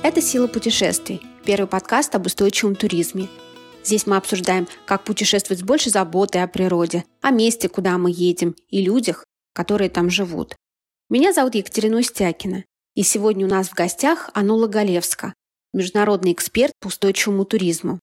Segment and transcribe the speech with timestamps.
[0.00, 3.28] Это «Сила путешествий»– первый подкаст об устойчивом туризме.
[3.82, 8.54] Здесь мы обсуждаем, как путешествовать с большей заботой о природе, о месте, куда мы едем,
[8.68, 9.24] и людях,
[9.54, 10.54] которые там живут.
[11.10, 12.64] Меня зовут Екатерина Устякина,
[12.94, 15.34] и сегодня у нас в гостях Анула Галевска,
[15.72, 17.98] международный эксперт по устойчивому туризму.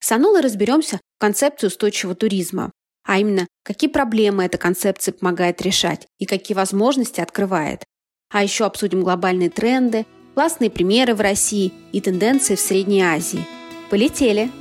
[0.00, 2.72] С Анулой разберемся в концепции устойчивого туризма,
[3.04, 7.84] а именно, какие проблемы эта концепция помогает решать и какие возможности открывает.
[8.28, 10.04] А еще обсудим глобальные тренды–
[10.38, 13.44] классные примеры в России и тенденции в Средней Азии.
[13.90, 14.52] Полетели!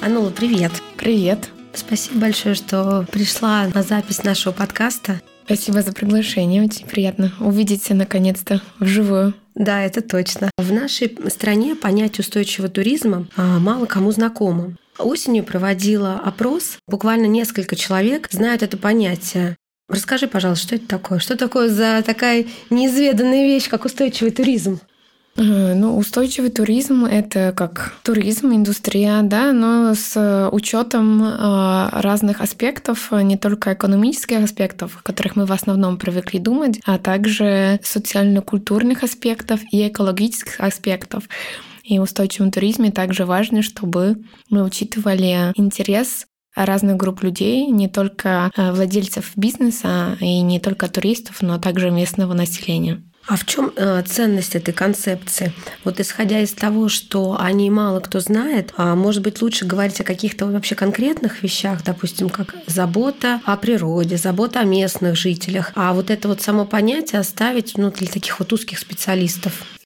[0.00, 0.72] Анула, привет!
[0.96, 1.50] Привет!
[1.72, 5.20] Спасибо большое, что пришла на запись нашего подкаста.
[5.44, 6.64] Спасибо за приглашение.
[6.64, 9.32] Очень приятно увидеться наконец-то вживую.
[9.54, 10.50] Да, это точно.
[10.58, 14.74] В нашей стране понятие устойчивого туризма а, мало кому знакомо.
[14.98, 16.78] Осенью проводила опрос.
[16.86, 19.56] Буквально несколько человек знают это понятие.
[19.88, 21.18] Расскажи, пожалуйста, что это такое?
[21.18, 24.80] Что такое за такая неизведанная вещь, как устойчивый туризм?
[25.38, 33.12] Э, ну, устойчивый туризм– это как туризм, индустрия, да, но с учетом э, разных аспектов,
[33.12, 39.60] не только экономических аспектов, о которых мы в основном привыкли думать, а также социально-культурных аспектов
[39.70, 41.24] и экологических аспектов.
[41.88, 44.18] И устойчивом туризме также важно, чтобы
[44.50, 51.40] мы учитывали интерес разных групп людей, не только э, владельцев бизнеса и не только туристов,
[51.40, 53.02] но также местного населения.
[53.26, 55.52] А в чем э, ценность этой концепции?
[55.84, 60.00] Вот исходя из того, что о ней мало кто знает, а может быть лучше говорить
[60.00, 65.94] о каких-то вообще конкретных вещах, допустим, как забота о природе, забота о местных жителях, а
[65.94, 69.77] вот это вот само понятие оставить ну, для таких вот узких специалистов.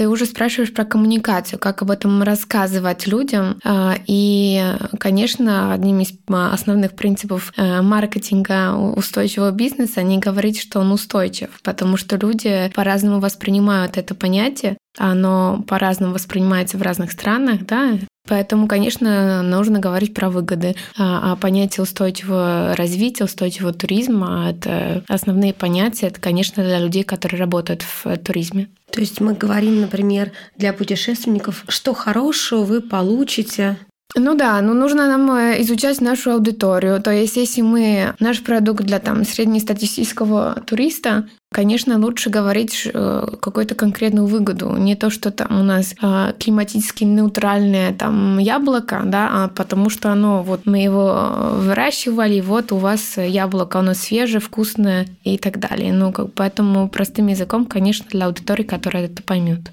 [0.00, 3.58] Ты уже спрашиваешь про коммуникацию, как об этом рассказывать людям.
[3.62, 10.80] А, и, конечно, одним из а, основных принципов э, маркетинга устойчивого бизнеса не говорить, что
[10.80, 17.66] он устойчив, потому что люди по-разному воспринимают это понятие, оно по-разному воспринимается в разных странах,
[17.66, 20.76] да, Поэтому, конечно, нужно говорить про выгоды.
[20.96, 26.06] А, а понятие устойчивого развития, устойчивого туризма— это основные понятия.
[26.06, 28.68] Это, конечно, для людей, которые работают в туризме.
[28.92, 33.76] То есть мы говорим, например, для путешественников, что хорошего вы получите
[34.16, 37.00] ну да, ну нужно нам э, изучать нашу аудиторию.
[37.00, 43.76] То есть, если мы наш продукт для там среднестатистического туриста, конечно, лучше говорить э, какую-то
[43.76, 49.48] конкретную выгоду, не то, что там у нас э, климатически нейтральное там яблоко, да, а
[49.48, 55.06] потому что оно вот мы его выращивали, и вот у вас яблоко, оно свежее, вкусное
[55.22, 55.92] и так далее.
[55.92, 59.70] Ну, как, поэтому простым языком, конечно, для аудитории, которая это поймет.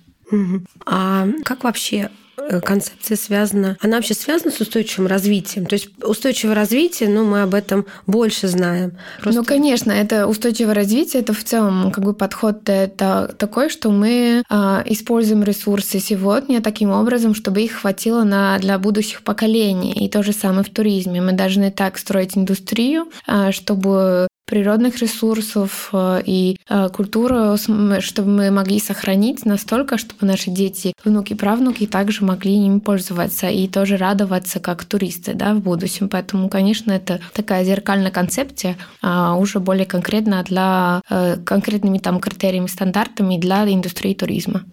[0.85, 2.26] А как вообще Э,
[2.63, 5.65] концепция связана, она вообще связана с устойчивым развитием.
[5.65, 8.97] То есть устойчивое развитие, ну, мы об этом больше знаем.
[9.21, 9.39] Просто...
[9.39, 14.43] Ну, конечно, это устойчивое развитие, это в целом как бы подход это такой, что мы
[14.49, 19.93] а, используем ресурсы сегодня таким образом, чтобы их хватило на, для будущих поколений.
[19.93, 21.21] И то же самое в туризме.
[21.21, 27.57] Мы должны так строить индустрию, а, чтобы природных ресурсов э, и э, культуру,
[27.99, 33.67] чтобы мы могли сохранить настолько, чтобы наши дети, внуки, правнуки также могли им пользоваться и
[33.67, 36.07] тоже радоваться как туристы да, в будущем.
[36.07, 42.67] Поэтому, конечно, это такая зеркальная концепция, а уже более конкретно для э, конкретными там критериями,
[42.67, 44.63] стандартами для индустрии туризма.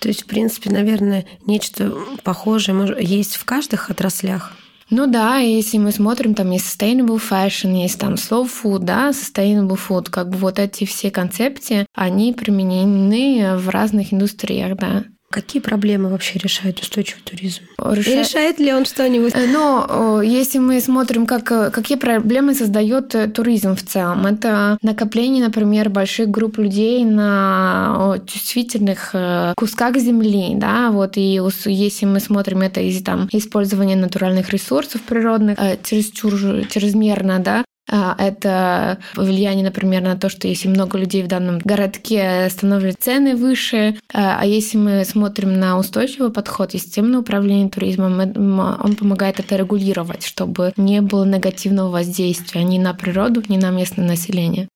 [0.00, 4.52] То есть, в принципе, наверное, нечто похожее есть в каждых отраслях.
[4.90, 9.78] Ну да, если мы смотрим, там есть sustainable fashion, есть там slow food, да, sustainable
[9.78, 15.04] food, как бы вот эти все концепции, они применены в разных индустриях, да.
[15.30, 17.60] Какие проблемы вообще решает устойчивый туризм?
[17.78, 18.20] Реша...
[18.20, 19.34] Решает ли он что-нибудь?
[19.34, 24.78] Э, Но если мы смотрим, как, э, какие проблемы создает э, туризм в целом, это
[24.80, 29.14] накопление, например, больших групп людей на чувствительных
[29.54, 35.58] кусках земли, да, вот и если мы смотрим это из там использования натуральных ресурсов природных
[35.82, 36.32] чересчур
[36.68, 43.00] чрезмерно, да, это влияние, например, на то, что если много людей в данном городке, становятся
[43.00, 43.98] цены выше.
[44.12, 49.56] А, а если мы смотрим на устойчивый подход и системное управление туризмом, он помогает это
[49.56, 54.68] регулировать, чтобы не было негативного воздействия ни на природу, ни на местное население.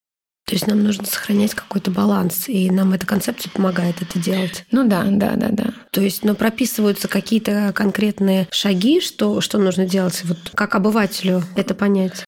[0.47, 4.65] То есть нам нужно сохранять какой-то баланс, и нам эта концепция помогает это делать.
[4.71, 5.67] Ну да, да, да, да.
[5.93, 11.75] То есть, но прописываются какие-то конкретные шаги, что, что нужно делать, вот как обывателю это
[11.75, 12.25] понять.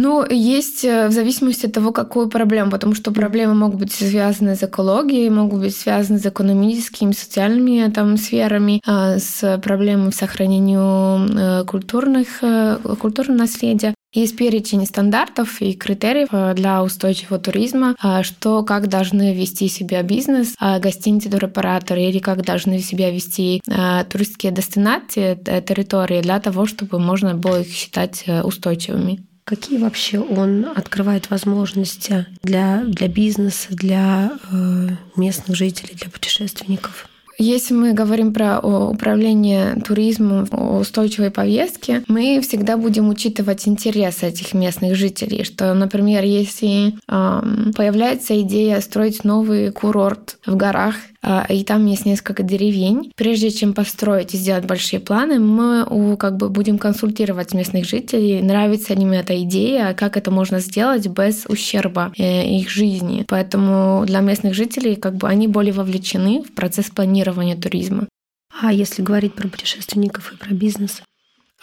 [0.00, 4.54] Ну, есть э, в зависимости от того, какую проблему, потому что проблемы могут быть связаны
[4.54, 11.64] с экологией, могут быть связаны с экономическими, социальными там, сферами, а, с проблемой сохранения э,
[11.64, 13.94] культурных, э, культурного наследия.
[14.14, 20.02] Есть перечень стандартов и критериев э, для устойчивого туризма, э, что как должны вести себя
[20.02, 23.60] бизнес, э, гостиницы, туроператоры или как должны себя вести
[24.10, 29.27] туристские дестинации, территории для того, чтобы можно было их считать устойчивыми.
[29.48, 37.08] Какие вообще он открывает возможности для, для бизнеса, для э, местных жителей, для путешественников?
[37.38, 44.96] Если мы говорим про управление туризмом, устойчивой повестке, мы всегда будем учитывать интересы этих местных
[44.96, 45.44] жителей.
[45.44, 50.96] Что, например, если эм, появляется идея строить новый курорт в горах,
[51.48, 53.12] и там есть несколько деревень.
[53.16, 58.94] Прежде чем построить и сделать большие планы, мы как бы будем консультировать местных жителей, нравится
[58.94, 63.24] ли им эта идея, как это можно сделать без ущерба э, их жизни.
[63.28, 68.08] Поэтому для местных жителей как бы они более вовлечены в процесс планирования туризма.
[68.60, 71.02] А если говорить про путешественников и про бизнес?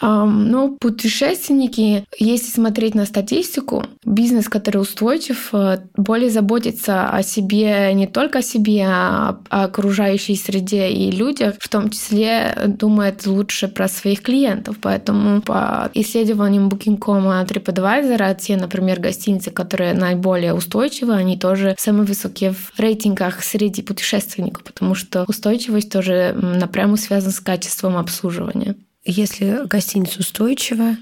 [0.00, 8.06] Ну, путешественники, если смотреть на статистику, бизнес, который устойчив, э, более заботится о себе, не
[8.06, 13.88] только о себе, а о окружающей среде и людях, в том числе думает лучше про
[13.88, 14.76] своих клиентов.
[14.82, 22.04] Поэтому по исследованиям Booking.com от TripAdvisor, те, например, гостиницы, которые наиболее устойчивы, они тоже самые
[22.04, 28.76] высокие в рейтингах среди путешественников, потому что устойчивость тоже напрямую связана с качеством обслуживания.
[29.06, 30.98] Если гостиница устойчивая,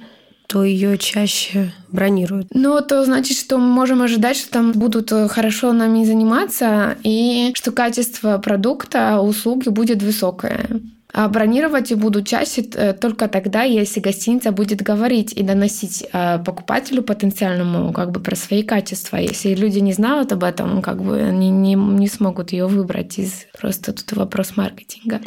[0.46, 2.48] то ее чаще бронируют.
[2.52, 7.52] Ну, то значит, что мы можем ожидать, что там будут э, хорошо нами заниматься и
[7.54, 10.66] что качество продукта, услуги будет высокое.
[11.12, 16.38] А бронировать и будут чаще э, только тогда, если гостиница будет говорить и доносить э,
[16.44, 19.16] покупателю потенциальному как бы про свои качества.
[19.16, 23.46] Если люди не знают об этом, как бы они не, не смогут ее выбрать из
[23.58, 25.20] просто тут вопрос маркетинга.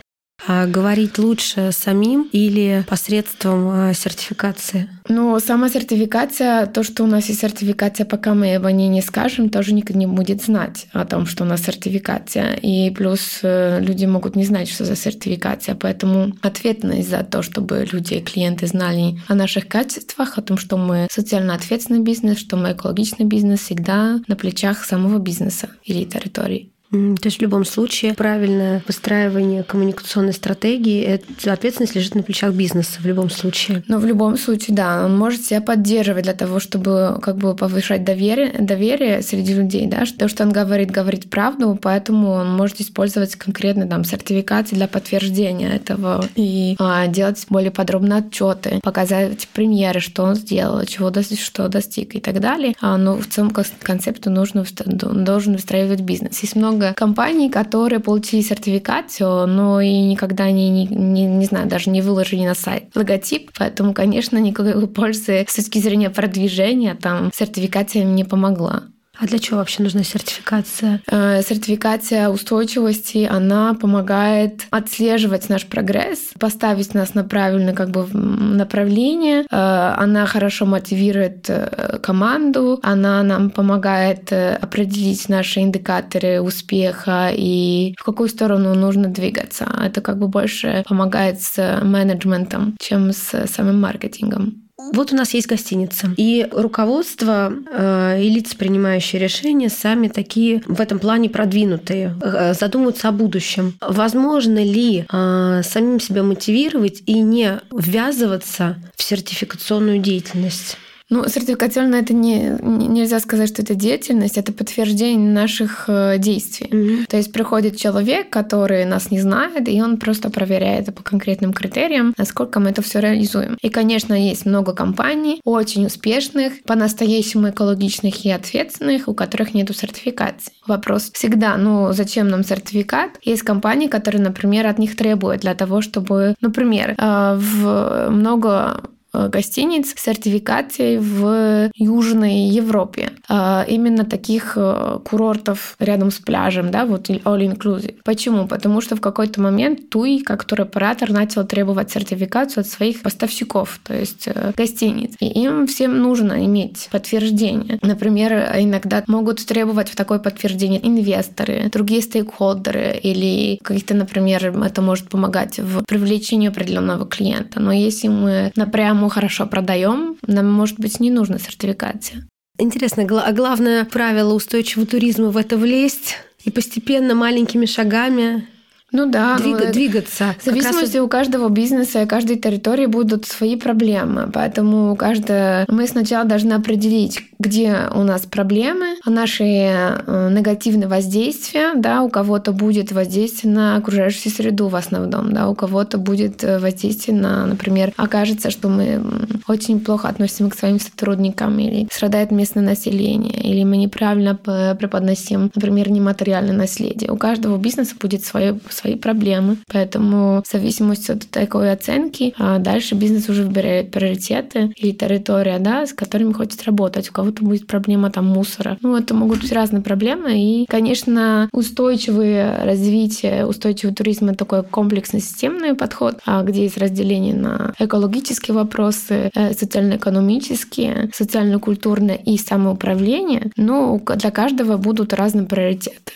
[0.45, 4.89] А говорить лучше самим или посредством а, сертификации?
[5.09, 9.49] Ну, сама сертификация, то, что у нас есть сертификация, пока мы об ней не скажем,
[9.49, 12.53] тоже никто не будет знать о том, что у нас сертификация.
[12.53, 15.75] И плюс э, люди могут не знать, что за сертификация.
[15.75, 20.77] Поэтому ответственность за то, чтобы люди и клиенты знали о наших качествах, о том, что
[20.77, 26.71] мы социально ответственный бизнес, что мы экологичный бизнес, всегда на плечах самого бизнеса или территории.
[26.91, 33.01] То есть в любом случае правильное выстраивание коммуникационной стратегии, это ответственность лежит на плечах бизнеса
[33.01, 33.83] в любом случае.
[33.87, 38.05] Но в любом случае, да, он может себя поддерживать для того, чтобы как бы повышать
[38.05, 43.35] доверие, доверие среди людей, да, то, что он говорит, говорит правду, поэтому он может использовать
[43.35, 50.23] конкретно там сертификаты для подтверждения этого и а, делать более подробные отчеты, показать примеры, что
[50.23, 52.75] он сделал, чего достиг, что достиг и так далее.
[52.79, 56.39] А, но в целом концепту нужно должен выстраивать бизнес.
[56.39, 61.67] Есть много много компаний, которые получили сертификацию, но и никогда не, не, не, не знаю,
[61.67, 63.51] даже не выложили на сайт логотип.
[63.57, 68.83] Поэтому, конечно, никакой пользы с точки зрения продвижения там сертификация не помогла.
[69.19, 71.01] А для чего вообще нужна сертификация?
[71.09, 79.45] Э, сертификация устойчивости, она помогает отслеживать наш прогресс, поставить нас на правильное как бы, направление.
[79.49, 88.03] Э, она хорошо мотивирует э, команду, она нам помогает определить наши индикаторы успеха и в
[88.03, 89.67] какую сторону нужно двигаться.
[89.83, 94.66] Это как бы больше помогает с менеджментом, чем с самым маркетингом.
[94.77, 100.79] Вот у нас есть гостиница, и руководство э, и лица, принимающие решения, сами такие в
[100.79, 103.75] этом плане продвинутые, э, задумываются о будущем.
[103.81, 110.77] Возможно ли э, самим себя мотивировать и не ввязываться в сертификационную деятельность?
[111.09, 116.67] Ну, сертификационно это не, нельзя сказать, что это деятельность, это подтверждение наших э, действий.
[116.69, 117.05] Mm-hmm.
[117.07, 122.13] То есть приходит человек, который нас не знает, и он просто проверяет по конкретным критериям,
[122.17, 123.57] насколько мы это все реализуем.
[123.61, 130.51] И, конечно, есть много компаний, очень успешных, по-настоящему экологичных и ответственных, у которых нету сертификации.
[130.65, 133.11] Вопрос всегда, ну, зачем нам сертификат?
[133.21, 138.81] Есть компании, которые, например, от них требуют для того, чтобы, например, э, в много
[139.29, 143.11] гостиниц с сертификацией в Южной Европе.
[143.29, 147.95] А, именно таких э, курортов рядом с пляжем, да, вот all inclusive.
[148.03, 148.47] Почему?
[148.47, 153.93] Потому что в какой-то момент ТУИ, как туроператор, начал требовать сертификацию от своих поставщиков, то
[153.93, 155.15] есть э, гостиниц.
[155.19, 157.79] И им всем нужно иметь подтверждение.
[157.81, 165.09] Например, иногда могут требовать в такое подтверждение инвесторы, другие стейкхолдеры или каких-то, например, это может
[165.09, 167.59] помогать в привлечении определенного клиента.
[167.59, 172.27] Но если мы напрямую хорошо продаем, нам, может быть, не нужна сертификация.
[172.59, 178.47] Интересно, а главное правило устойчивого туризма в это влезть и постепенно маленькими шагами
[178.93, 180.35] ну да, Двиг, ну, двигаться.
[180.39, 181.05] В зависимости раз...
[181.05, 184.29] у каждого бизнеса и каждой территории будут свои проблемы.
[184.33, 185.65] Поэтому каждая...
[185.67, 191.73] мы сначала должны определить, где у нас проблемы, наши э, негативные воздействия.
[191.75, 196.59] Да, у кого-то будет воздействие на окружающую среду в основном, да, у кого-то будет э,
[196.59, 199.03] воздействие на, например, окажется, что мы
[199.47, 205.89] очень плохо относимся к своим сотрудникам или страдает местное население, или мы неправильно преподносим, например,
[205.89, 207.11] нематериальное наследие.
[207.11, 209.57] У каждого бизнеса будет свое свои проблемы.
[209.71, 215.85] Поэтому в зависимости от такой оценки а дальше бизнес уже выбирает приоритеты или территория, да,
[215.85, 217.09] с которыми хочет работать.
[217.09, 218.77] У кого-то будет проблема там мусора.
[218.81, 220.39] Ну, это могут быть разные проблемы.
[220.39, 227.35] И, конечно, устойчивое развитие, устойчивый туризм— это такой комплексный системный подход, а где есть разделение
[227.35, 233.51] на экологические вопросы, э, социально-экономические, социально-культурные и самоуправление.
[233.57, 236.13] Но для каждого будут разные приоритеты.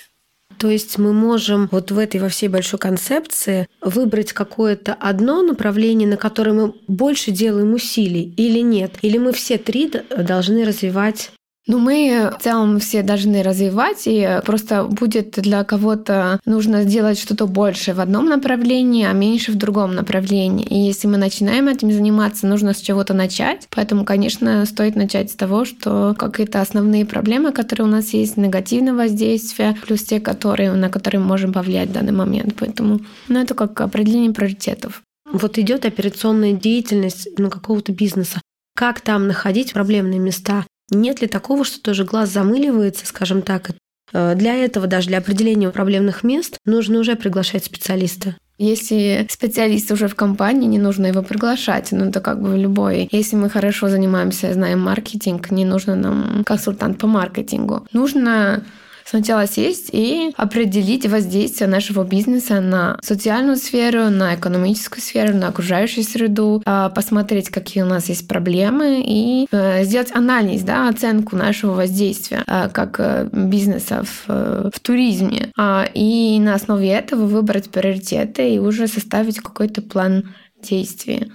[0.62, 6.08] То есть мы можем вот в этой во всей большой концепции выбрать какое-то одно направление,
[6.08, 8.92] на которое мы больше делаем усилий или нет?
[9.02, 11.32] Или мы все три должны развивать
[11.68, 17.46] ну, мы в целом все должны развивать, и просто будет для кого-то нужно сделать что-то
[17.46, 20.66] больше в одном направлении, а меньше в другом направлении.
[20.66, 23.68] И если мы начинаем этим заниматься, нужно с чего-то начать.
[23.70, 28.94] Поэтому, конечно, стоит начать с того, что какие-то основные проблемы, которые у нас есть, негативное
[28.94, 32.56] воздействие, плюс те, которые, на которые мы можем повлиять в данный момент.
[32.58, 35.04] Поэтому ну, это как определение приоритетов.
[35.32, 38.42] Вот идет операционная деятельность ну, какого-то бизнеса.
[38.76, 40.66] Как там находить проблемные места?
[40.92, 43.72] Нет ли такого, что тоже глаз замыливается, скажем так?
[44.14, 48.36] Э, для этого, даже для определения проблемных мест, нужно уже приглашать специалиста.
[48.58, 51.92] Если специалист уже в компании, не нужно его приглашать.
[51.92, 53.10] Ну, это как бы любой.
[53.12, 57.88] Если мы хорошо занимаемся, знаем маркетинг, не нужно нам консультант по маркетингу.
[57.92, 58.64] Нужно
[59.12, 66.04] сначала сесть и определить воздействие нашего бизнеса на социальную сферу, на экономическую сферу, на окружающую
[66.06, 71.74] среду, а, посмотреть, какие у нас есть проблемы и э, сделать анализ, да, оценку нашего
[71.74, 75.52] воздействия а, как э, бизнеса в, э, в туризме.
[75.58, 81.32] А, и на основе этого выбрать приоритеты и уже составить какой-то план действий.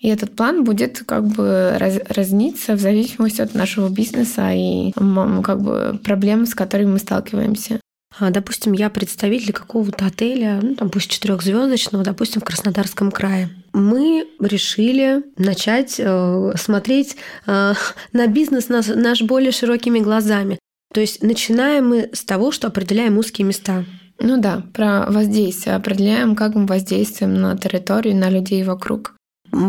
[0.00, 5.62] И этот план будет как бы раз, разниться в зависимости от нашего бизнеса и как
[5.62, 7.80] бы проблем, с которыми мы сталкиваемся.
[8.18, 13.50] А, допустим, я представитель какого-то отеля, ну, там пусть четырехзвездочного, допустим, в Краснодарском крае.
[13.74, 17.74] Мы решили начать э, смотреть э,
[18.12, 20.58] на бизнес наш, наш более широкими глазами.
[20.94, 23.84] То есть начинаем мы с того, что определяем узкие места.
[24.18, 25.76] Ну да, про воздействие.
[25.76, 29.15] Определяем, как мы воздействуем на территорию, на людей вокруг.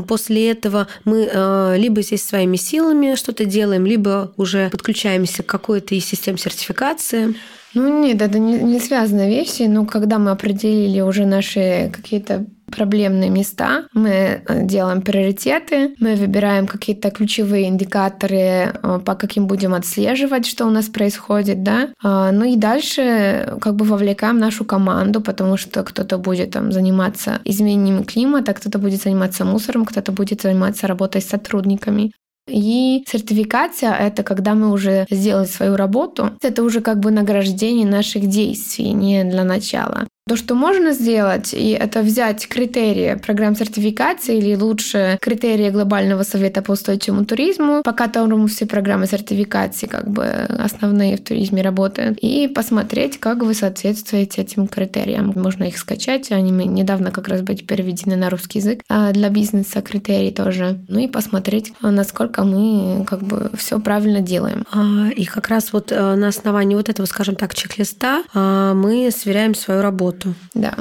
[0.07, 5.95] После этого мы э, либо здесь своими силами что-то делаем, либо уже подключаемся к какой-то
[5.95, 7.35] из систем сертификации.
[7.73, 13.29] Ну нет, это не, не связанные вещи, но когда мы определили уже наши какие-то проблемные
[13.29, 20.45] места, мы э, делаем приоритеты, мы выбираем какие-то ключевые индикаторы, э, по каким будем отслеживать,
[20.45, 21.89] что у нас происходит, да.
[22.03, 27.39] А, ну и дальше как бы вовлекаем нашу команду, потому что кто-то будет там заниматься
[27.45, 32.11] изменением климата, кто-то будет заниматься мусором, кто-то будет заниматься работой с сотрудниками.
[32.47, 36.31] И сертификация— это когда мы уже сделали свою работу.
[36.41, 40.07] Это уже как бы награждение наших действий, не для начала.
[40.27, 46.61] То, что можно сделать, и это взять критерии программ сертификации или лучше критерии Глобального совета
[46.61, 52.49] по устойчивому туризму, по которому все программы сертификации как бы основные в туризме работают, и
[52.49, 55.31] посмотреть, как вы соответствуете этим критериям.
[55.35, 59.81] Можно их скачать, они недавно как раз были переведены на русский язык, а для бизнеса
[59.81, 60.79] критерии тоже.
[60.89, 64.65] Ну и посмотреть, насколько мы как бы все правильно делаем.
[64.73, 69.09] А, и как раз вот э, на основании вот этого, скажем так, чек-листа а, мы
[69.11, 70.35] сверяем свою работу работу.
[70.53, 70.73] Да.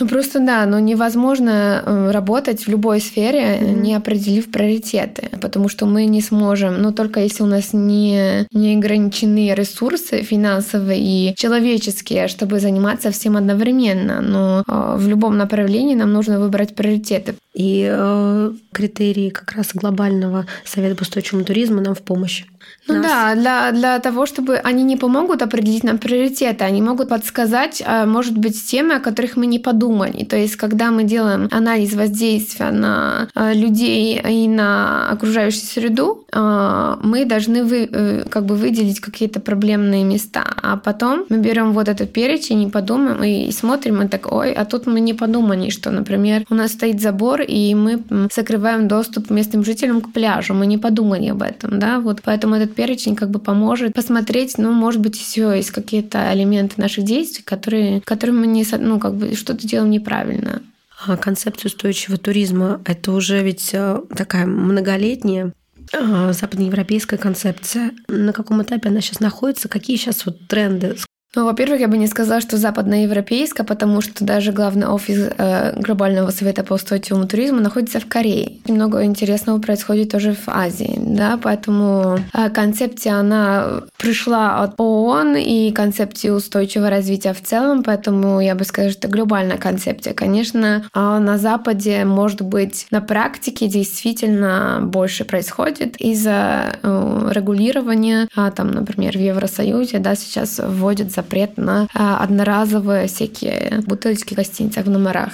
[0.00, 3.80] Ну просто да, но невозможно э, работать в любой сфере, mm-hmm.
[3.80, 8.76] не определив приоритеты, потому что мы не сможем, ну только если у нас не, не
[8.76, 14.20] ограничены ресурсы финансовые и человеческие, чтобы заниматься всем одновременно.
[14.20, 17.34] Но э, в любом направлении нам нужно выбрать приоритеты.
[17.54, 22.44] И э, критерии как раз глобального совета по устойчивому туризму нам в помощь.
[22.88, 23.02] Ну нас.
[23.02, 28.06] да, для, для того, чтобы они не помогут определить нам приоритеты, они могут подсказать, а,
[28.06, 30.24] может быть, темы, о которых мы не подумали.
[30.24, 37.24] То есть, когда мы делаем анализ воздействия на а, людей и на окружающую среду, мы
[37.24, 42.12] должны вы, э, как бы выделить какие-то проблемные места, а потом мы берем вот этот
[42.12, 46.44] перечень и подумаем, и смотрим, и так, ой, а тут мы не подумали, что, например,
[46.50, 48.02] у нас стоит забор, и мы
[48.34, 52.20] закрываем доступ местным жителям к пляжу, мы не подумали об этом, да, вот.
[52.22, 57.04] Поэтому этот перечень как бы поможет посмотреть, ну, может быть, все есть какие-то элементы наших
[57.04, 60.60] действий, которые, которые мы не, ну, как бы что-то делаем неправильно.
[61.06, 65.52] А концепция устойчивого туризма– это уже ведь э, такая многолетняя
[65.92, 67.92] западноевропейская концепция.
[68.08, 69.68] На каком этапе она сейчас находится?
[69.68, 70.96] Какие сейчас вот тренды?
[71.38, 76.32] Ну, во-первых, я бы не сказала, что западноевропейская, потому что даже главный офис э, Глобального
[76.32, 78.54] совета по устойчивому туризму находится в Корее.
[78.66, 85.70] Много интересного происходит тоже в Азии, да, поэтому э, концепция, она пришла от ООН и
[85.70, 90.14] концепции устойчивого развития в целом, поэтому я бы сказала, что это глобальная концепция.
[90.14, 98.50] Конечно, э, на Западе, может быть, на практике действительно больше происходит из-за э, регулирования, а,
[98.50, 104.86] там, например, в Евросоюзе, да, сейчас вводят запрет на а, одноразовые всякие бутылочки в гостиницах
[104.86, 105.32] в номерах.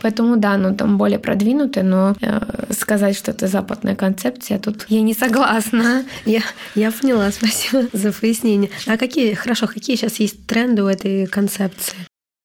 [0.00, 5.00] Поэтому да, ну там более продвинутые, но э, сказать, что это западная концепция, тут я
[5.00, 6.04] не согласна.
[6.26, 6.42] Я,
[6.74, 8.70] я поняла, спасибо за пояснение.
[8.86, 11.96] А какие, хорошо, какие сейчас есть тренды у этой концепции?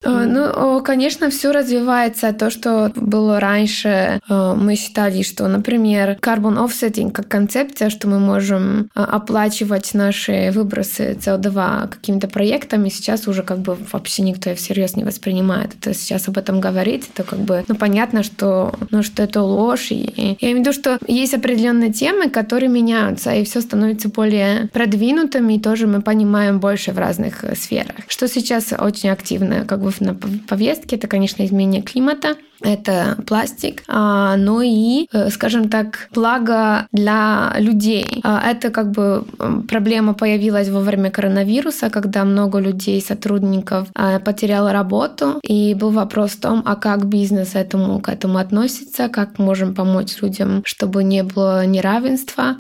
[0.03, 2.34] Э, ну, конечно, все развивается.
[2.34, 8.20] То, что было раньше, э, мы считали, что, например, carbon offsetting как концепция, что мы
[8.20, 14.96] можем э, оплачивать наши выбросы CO2 какими-то проектами, сейчас уже как бы вообще никто всерьез
[14.96, 15.75] не воспринимает.
[15.79, 19.91] Это сейчас об этом говорить, это как бы, ну, понятно, что, ну, что это ложь.
[19.91, 24.67] И я имею в виду, что есть определенные темы, которые меняются, и все становится более
[24.74, 27.96] продвинутыми, и тоже мы понимаем больше в разных сферах.
[28.08, 34.36] Что сейчас очень активно, как бы на повестке, это, конечно, изменение климата, это пластик, а,
[34.38, 38.22] но и, э, скажем так, благо для людей.
[38.24, 39.25] А, это как бы
[39.68, 46.32] проблема появилась во время коронавируса, когда много людей, сотрудников а, потеряло работу, и был вопрос
[46.32, 51.24] в том, а как бизнес этому, к этому относится, как можем помочь людям, чтобы не
[51.24, 52.58] было неравенства.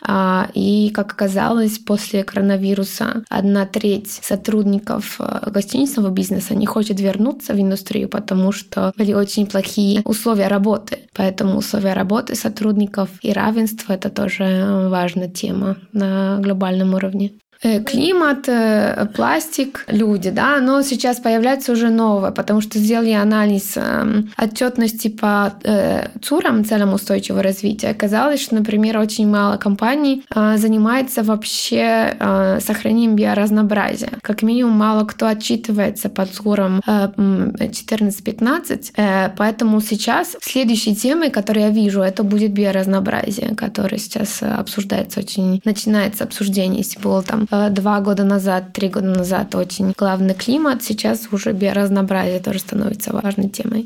[0.53, 7.59] И, как оказалось, после коронавируса одна треть сотрудников э, гостиничного бизнеса не хочет вернуться в
[7.59, 10.99] индустрию, потому что были очень плохие условия работы.
[11.13, 17.31] Поэтому условия работы сотрудников и равенство— это тоже важная тема на глобальном уровне.
[17.63, 23.73] Э, климат, э, пластик, люди, да, но сейчас появляется уже новое, потому что сделали анализ
[23.75, 27.89] эм, отчетности по э, ЦУРам, целям устойчивого развития.
[27.89, 32.15] Оказалось, что, например, очень мало компаний занимается вообще
[32.59, 34.13] сохранением биоразнообразия.
[34.21, 42.01] Как минимум, мало кто отчитывается по ЦУРам 14-15, поэтому сейчас следующей темой, которую я вижу,
[42.01, 48.73] это будет биоразнообразие, которое сейчас обсуждается очень, начинается обсуждение, если было там два года назад,
[48.73, 53.85] три года назад очень главный климат, сейчас уже биоразнообразие тоже становится важной темой.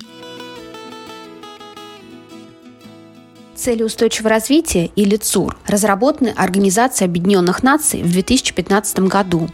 [3.56, 9.50] Цели устойчивого развития, или ЦУР, разработаны Организацией Объединенных Наций в 2015 году.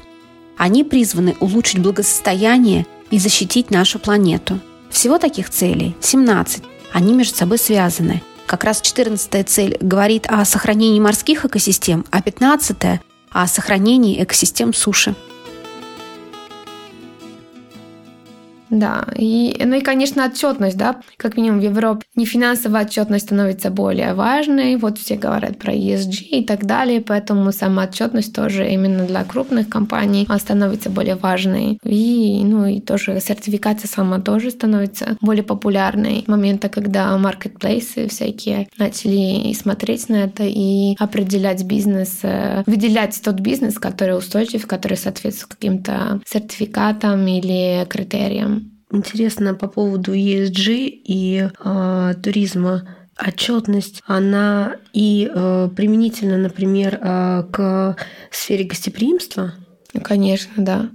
[0.58, 4.60] Они призваны улучшить благосостояние и защитить нашу планету.
[4.90, 6.64] Всего таких целей 17.
[6.92, 8.22] Они между собой связаны.
[8.48, 13.00] Как раз 14 цель говорит о сохранении морских экосистем, а 15
[13.32, 15.16] о сохранении экосистем суши.
[18.72, 23.70] Да, и, ну и, конечно, отчетность, да, как минимум в Европе не финансовая отчетность становится
[23.70, 29.04] более важной, вот все говорят про ESG и так далее, поэтому сама отчетность тоже именно
[29.04, 31.80] для крупных компаний становится более важной.
[31.84, 36.24] И, ну, и тоже сертификация сама тоже становится более популярной.
[36.28, 43.78] Момента, когда маркетплейсы всякие начали смотреть на это и определять бизнес, э, выделять тот бизнес,
[43.78, 48.61] который устойчив, который соответствует каким-то сертификатам или критериям.
[48.92, 52.84] Интересно по поводу ESG и э, туризма.
[53.18, 57.96] Отчетность, она и э, применительно, например, э, к
[58.32, 59.54] сфере гостеприимства?
[60.04, 60.90] Конечно, да.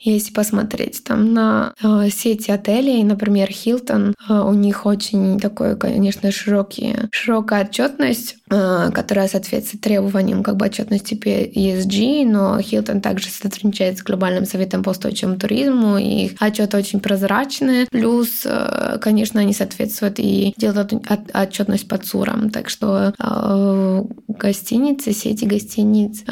[0.00, 1.74] Если посмотреть там на
[2.10, 10.42] сети отелей, например, Хилтон, у них очень такой, конечно, широкий, широкая отчетность которая соответствует требованиям
[10.42, 16.26] как бы отчетности ESG, но Hilton также сотрудничает с Глобальным советом по устойчивому туризму, и
[16.26, 17.86] их отчеты очень прозрачные.
[17.90, 20.92] Плюс, э, конечно, они соответствуют и делают
[21.34, 22.50] отчетность по ЦУРам.
[22.50, 26.22] Так что э, гостиницы, сети гостиниц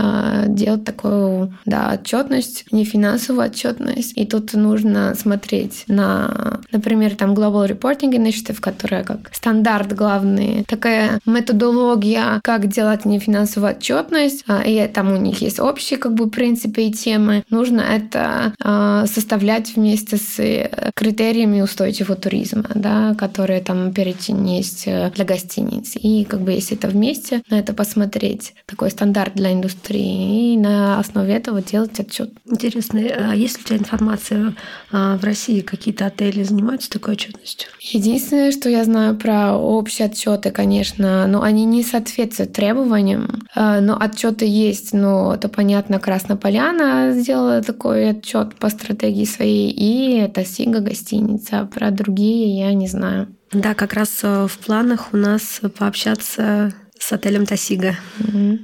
[0.49, 4.17] делают такую да, отчетность, не финансовую отчетность.
[4.17, 11.21] И тут нужно смотреть на, например, там Global Reporting Initiative, которая как стандарт главный, такая
[11.27, 16.29] методология методология, как делать нефинансовую отчетность, а, и там у них есть общие как бы
[16.29, 17.45] принципы и темы.
[17.51, 24.85] Нужно это а, составлять вместе с э, критериями устойчивого туризма, да, которые там этим есть
[24.87, 25.95] э, для гостиниц.
[25.97, 30.99] И как бы если это вместе, на это посмотреть, такой стандарт для индустрии, и на
[30.99, 32.31] основе этого делать отчет.
[32.47, 34.55] Интересно, а есть ли у тебя информация
[34.91, 37.69] в России, какие-то отели занимаются такой отчетностью?
[37.81, 43.47] Единственное, что я знаю про общие отчеты, конечно, но они не соответствуют требованиям.
[43.55, 49.71] А, но отчеты есть, но это понятно, Красная Поляна сделала такой отчет по стратегии своей,
[49.71, 51.69] и это Сига гостиница.
[51.73, 53.29] Про другие я не знаю.
[53.53, 57.95] Да, как раз э, в планах у нас пообщаться с отелем Тасига.
[58.19, 58.59] Mm-hmm.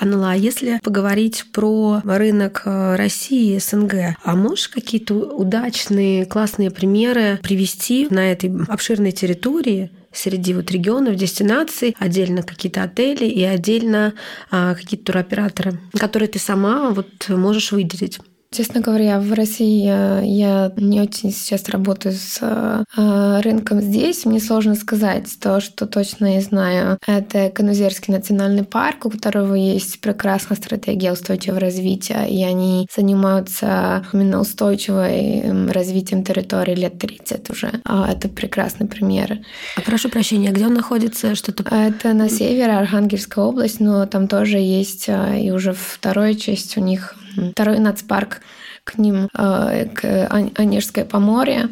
[0.00, 6.70] Анна, а если поговорить про рынок э, России и СНГ, а можешь какие-то удачные, классные
[6.70, 14.14] примеры привести на этой обширной территории, среди вот регионов, дестинаций, отдельно какие-то отели и отдельно
[14.50, 18.18] а, какие-то туроператоры, которые ты сама вот можешь выделить.
[18.52, 24.24] Честно говоря, в России я не очень сейчас работаю с э, рынком здесь.
[24.24, 26.98] Мне сложно сказать то, что точно я знаю.
[27.06, 34.40] Это Канузерский национальный парк, у которого есть прекрасная стратегия устойчивого развития, и они занимаются именно
[34.40, 37.70] устойчивым развитием территории лет 30 уже.
[37.84, 39.38] А это прекрасный пример.
[39.76, 41.36] А прошу прощения, где он находится?
[41.36, 41.62] Что-то...
[41.72, 47.14] Это на севере, Архангельская область, но там тоже есть и уже вторая часть у них
[47.52, 48.40] Второй нацпарк
[48.84, 51.68] к ним, э, к Онежское поморье,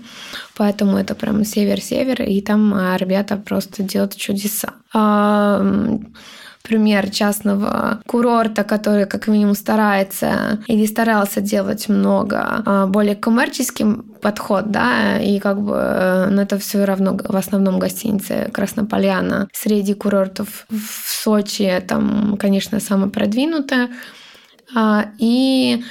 [0.56, 4.74] поэтому это прям север-север, и там а, ребята просто делают чудеса.
[4.94, 5.64] А,
[6.62, 14.70] пример частного курорта, который как минимум старается или старался делать много, а, более коммерческим подход,
[14.70, 19.48] да, и как бы, э, но это все равно в основном гостиницы Краснополяна.
[19.52, 23.90] Среди курортов в Сочи там, конечно, самое продвинутое,
[24.74, 25.82] а, и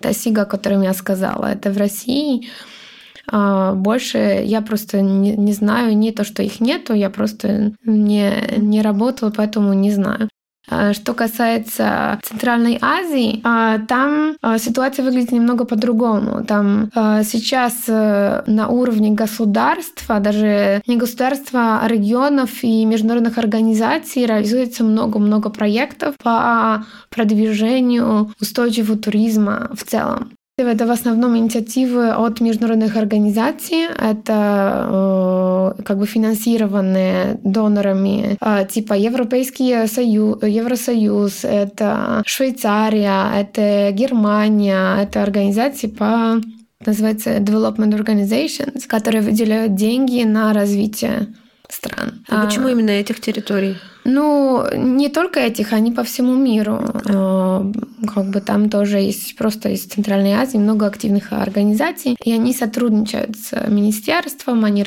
[0.00, 2.48] Тасига, о котором я сказала, это в России.
[3.26, 8.32] А, больше я просто не, не знаю, не то, что их нету, я просто не,
[8.56, 10.28] не работала, поэтому не знаю.
[10.68, 16.44] А, что касается Центральной Азии, а, там а, ситуация выглядит немного по-другому.
[16.44, 16.90] Там
[17.24, 25.50] сейчас э, на уровне государства, даже не государства, а регионов и международных организаций реализуется много-много
[25.50, 30.32] проектов по продвижению устойчивого туризма в целом.
[30.68, 33.86] Это в основном инициативы от международных организаций.
[33.98, 45.02] Это э, как бы финансированные донорами э, типа Европейский Союз, Евросоюз, это Швейцария, это Германия,
[45.02, 46.40] это организации по
[46.86, 51.28] называется Development Organizations, которые выделяют деньги на развитие
[51.68, 52.24] стран.
[52.28, 53.76] А почему а, именно этих территорий?
[54.04, 56.80] Ну, не только этих, они по всему миру.
[57.08, 57.70] А,
[58.14, 63.36] как бы там тоже есть просто из Центральной Азии много активных организаций, и они сотрудничают
[63.36, 64.84] с министерством, они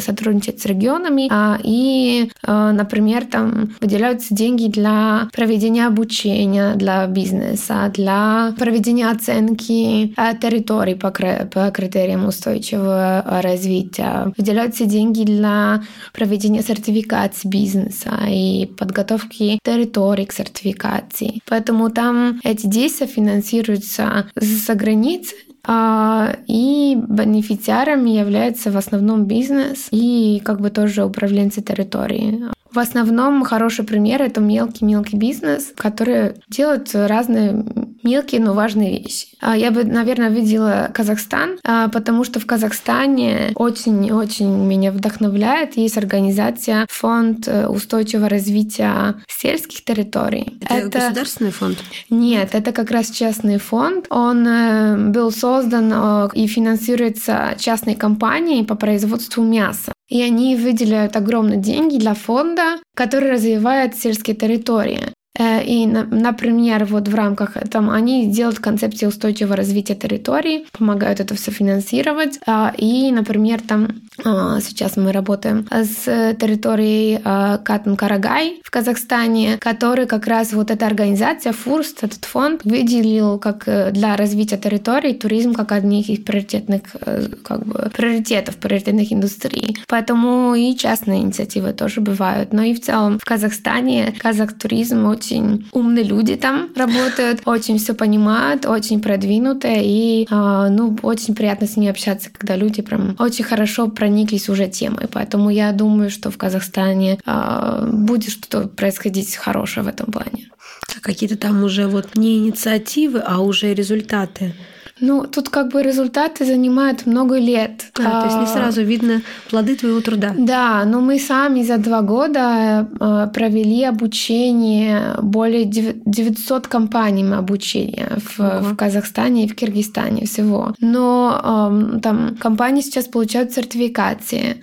[0.00, 8.54] сотрудничают с регионами, а, и, например, там выделяются деньги для проведения обучения для бизнеса, для
[8.58, 14.32] проведения оценки территорий по критериям устойчивого развития.
[14.36, 21.40] Выделяются деньги для проведения сертификации бизнеса и подготовки территорий к сертификации.
[21.46, 25.36] Поэтому там эти действия финансируются за границей,
[25.70, 32.44] а, и бенефициарами является в основном бизнес и как бы тоже управленцы территории.
[32.72, 37.64] В основном хороший пример— это мелкий-мелкий бизнес, который делает разные
[38.02, 39.28] мелкие, но важные вещи.
[39.40, 45.76] А я бы, наверное, видела Казахстан, а, потому что в Казахстане очень-очень меня вдохновляет.
[45.76, 50.58] Есть организация Фонд э, устойчивого развития сельских территорий.
[50.62, 51.78] Это, это государственный фонд?
[52.10, 54.06] Нет, это как раз частный фонд.
[54.10, 59.92] Он э, был создан э, и финансируется частной компанией по производству мяса.
[60.08, 65.12] И они выделяют огромные деньги для фонда, который развивает сельские территории.
[65.38, 71.34] Э, и, например, вот в рамках там они делают концепцию устойчивого развития территории, помогают это
[71.34, 72.38] все финансировать.
[72.46, 73.88] А, и, например, там
[74.24, 80.86] а, сейчас мы работаем с территорией а, Катан-Карагай в Казахстане, который как раз вот эта
[80.86, 86.82] организация ФУРСТ, этот фонд, выделил как э, для развития территории туризм как одних из приоритетных
[87.00, 89.76] э, как бы, приоритетов, приоритетных индустрий.
[89.86, 92.52] Поэтому и частные инициативы тоже бывают.
[92.52, 97.78] Но и в целом в Казахстане казах туризм очень очень умные люди там работают, очень
[97.78, 103.16] все понимают, очень продвинутые, и а, ну, очень приятно с ними общаться, когда люди прям
[103.18, 105.08] очень хорошо прониклись уже темой.
[105.12, 110.50] Поэтому я думаю, что в Казахстане а, будет что-то происходить хорошее в этом плане.
[110.96, 114.54] А какие-то там уже вот не инициативы, а уже результаты.
[115.00, 117.86] Ну, тут как бы результаты занимают много лет.
[117.98, 120.34] А, то есть не сразу видно плоды твоего труда.
[120.36, 128.06] Да, но мы сами за два года а, провели обучение более 900 компаний мы обучили
[128.16, 130.74] в, в Казахстане и в Киргизстане всего.
[130.80, 134.62] Но там компании сейчас получают сертификации.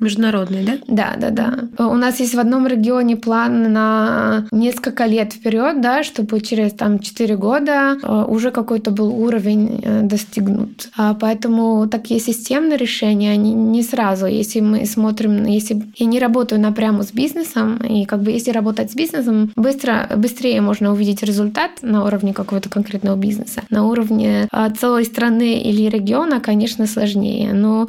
[0.00, 0.72] Международные, да?
[0.86, 1.30] Да, да,
[1.78, 1.86] да.
[1.86, 6.98] У нас есть в одном регионе план на несколько лет вперед, да, чтобы через там
[6.98, 7.96] 4 года
[8.28, 10.88] уже какой-то был уровень э, достигнут.
[10.96, 14.26] А поэтому такие системные решения, они не сразу.
[14.26, 18.90] Если мы смотрим, если я не работаю напрямую с бизнесом, и как бы если работать
[18.90, 23.62] с бизнесом, быстро, быстрее можно увидеть результат на уровне какого-то конкретного бизнеса.
[23.70, 27.52] На уровне а, целой страны или региона, конечно, сложнее.
[27.52, 27.86] Но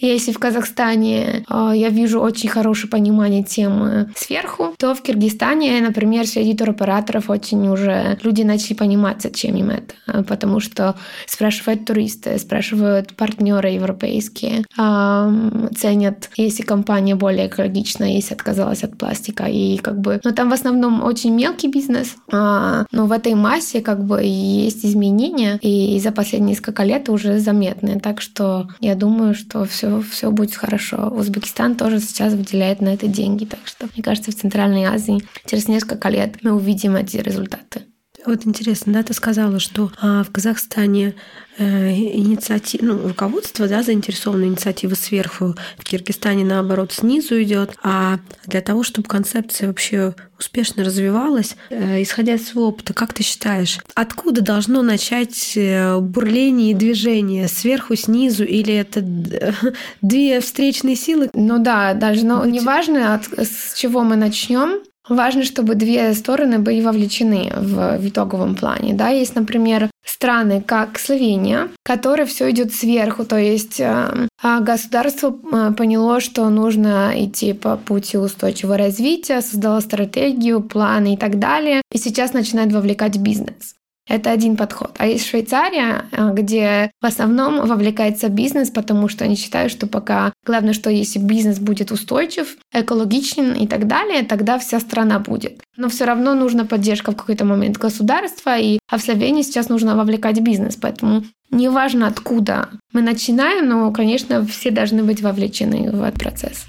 [0.00, 6.26] если в Казахстане а, я вижу очень хорошее понимание темы сверху, то в Киргизстане, например,
[6.26, 10.24] среди туроператоров очень уже люди начали понимать, зачем им это.
[10.24, 10.94] Потому что
[11.26, 19.44] спрашивают туристы, спрашивают партнеры европейские, ценят, если компания более экологичная, если отказалась от пластика.
[19.44, 23.80] И как бы, но там в основном очень мелкий бизнес, а, но в этой массе
[23.80, 28.00] как бы есть изменения, и за последние несколько лет уже заметны.
[28.00, 31.12] Так что я думаю, что все, все будет хорошо.
[31.18, 33.44] Узбекистан тоже сейчас выделяет на это деньги.
[33.44, 37.82] Так что, мне кажется, в Центральной Азии через несколько лет мы увидим эти результаты.
[38.26, 41.14] Вот интересно, да, ты сказала, что а, в Казахстане
[41.58, 47.74] инициатива, ну, руководство, да, заинтересовано инициатива сверху, в Киргизстане, наоборот, снизу идет.
[47.82, 53.22] А для того, чтобы концепция вообще успешно развивалась, э, исходя из своего опыта, как ты
[53.22, 57.48] считаешь, откуда должно начать э, бурление и движение?
[57.48, 59.00] Сверху, снизу или это
[60.02, 61.30] две встречные силы?
[61.34, 67.52] Ну да, должно, неважно, от, с чего мы начнем, Важно, чтобы две стороны были вовлечены
[67.54, 68.94] в, в итоговом плане.
[68.94, 69.08] Да?
[69.08, 75.72] Есть, например, страны, как Словения, которое все идет сверху, то есть э, а государство э,
[75.76, 81.98] поняло, что нужно идти по пути устойчивого развития, создало стратегию, планы и так далее, и
[81.98, 83.74] сейчас начинает вовлекать бизнес.
[84.08, 84.96] Это один подход.
[84.98, 90.32] А есть Швейцария, э, где в основном вовлекается бизнес, потому что они считают, что пока
[90.46, 95.60] главное, что если бизнес будет устойчив, экологичен и так далее, тогда вся страна будет.
[95.76, 99.94] Но все равно нужна поддержка в какой-то момент государства, и а в Словении сейчас нужно
[99.94, 106.18] вовлекать бизнес, поэтому неважно откуда мы начинаем, но, конечно, все должны быть вовлечены в этот
[106.18, 106.66] процесс.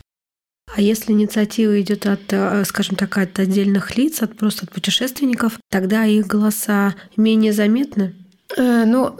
[0.75, 5.59] А если инициатива идет от, э, скажем так, от отдельных лиц, от просто от путешественников,
[5.69, 8.15] тогда их голоса менее заметны?
[8.57, 9.15] Э, ну,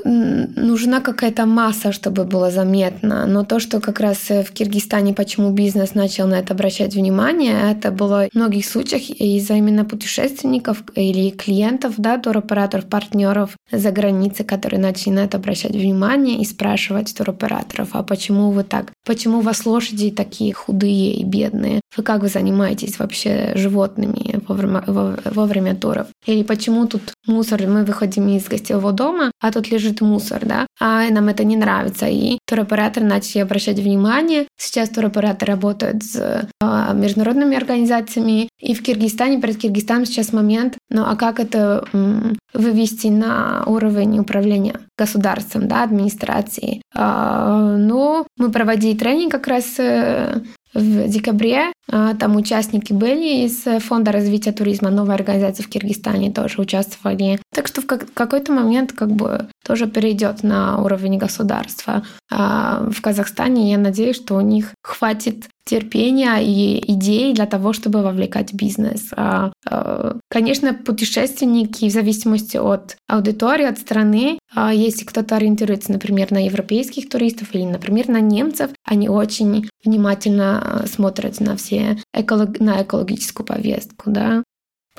[0.56, 3.26] нужна какая-то масса, чтобы было заметно.
[3.28, 7.72] Но то, что как раз э, в Киргизстане, почему бизнес начал на это обращать внимание,
[7.72, 14.46] это было в многих случаях из-за именно путешественников или клиентов, да, туроператоров, партнеров за границей,
[14.46, 19.42] которые начали на это обращать внимание и спрашивать туроператоров, а почему вы так, почему у
[19.42, 21.82] вас лошади такие худые и бедные?
[21.96, 26.08] Вы как вы занимаетесь вообще животными во время, во, во время туров?
[26.26, 31.10] Или почему тут мусор, мы выходим из гостевого дома, а тут лежит мусор, да, а
[31.10, 32.08] нам это не нравится.
[32.08, 34.48] И туроператоры начали обращать внимание.
[34.58, 38.50] Сейчас туроператоры работают с а, международными организациями.
[38.60, 44.20] И в Киргизстане, перед Киргизстаном сейчас момент, ну а как это м, вывести на уровень
[44.20, 46.82] управления государством, да, администрации.
[46.94, 50.42] А, ну, мы проводили тренинг как раз э,
[50.74, 51.72] в декабре.
[51.92, 57.40] А, там участники были из Фонда развития туризма, новой организации в Киргизстане тоже участвовали.
[57.54, 62.04] Так что в какой-то момент как бы тоже перейдет на уровень государства.
[62.32, 68.02] А в Казахстане я надеюсь, что у них хватит терпения и идей для того, чтобы
[68.02, 69.10] вовлекать бизнес.
[69.16, 76.32] А, а, конечно, путешественники в зависимости от аудитории, от страны, а, если кто-то ориентируется, например,
[76.32, 82.60] на европейских туристов или, например, на немцев, они очень внимательно смотрят на все эколог...
[82.60, 84.44] на экологическую повестку, да.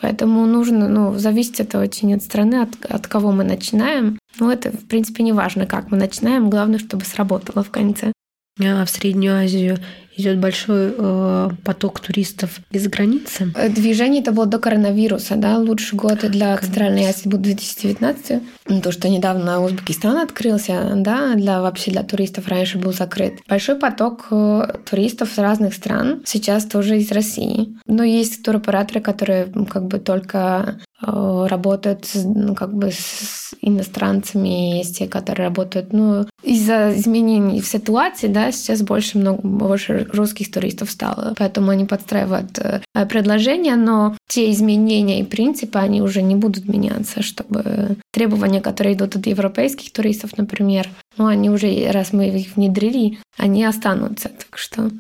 [0.01, 4.19] Поэтому нужно, ну, зависит это очень от страны, от, от кого мы начинаем.
[4.39, 8.13] Ну, это, в принципе, не важно, как мы начинаем, главное, чтобы сработало в конце.
[8.67, 9.79] А в Среднюю Азию
[10.21, 13.53] идет большой э, поток туристов из границы.
[13.55, 18.43] Э, движение это было до коронавируса, да, лучший год для Центральной Азии будет 2019.
[18.69, 23.35] Ну, то, что недавно Узбекистан открылся, да, для вообще для туристов раньше был закрыт.
[23.49, 27.77] Большой поток э, туристов с разных стран, сейчас тоже из России.
[27.87, 35.07] Но есть туроператоры, которые как бы только работают ну, как бы с иностранцами, есть те,
[35.07, 41.35] которые работают, ну, из-за изменений в ситуации, да, сейчас больше много больше русских туристов стало,
[41.39, 47.23] поэтому они подстраивают э, предложения, но те изменения и принципы, они уже не будут меняться,
[47.23, 53.19] чтобы требования, которые идут от европейских туристов, например, ну, они уже, раз мы их внедрили,
[53.37, 54.91] они останутся, так что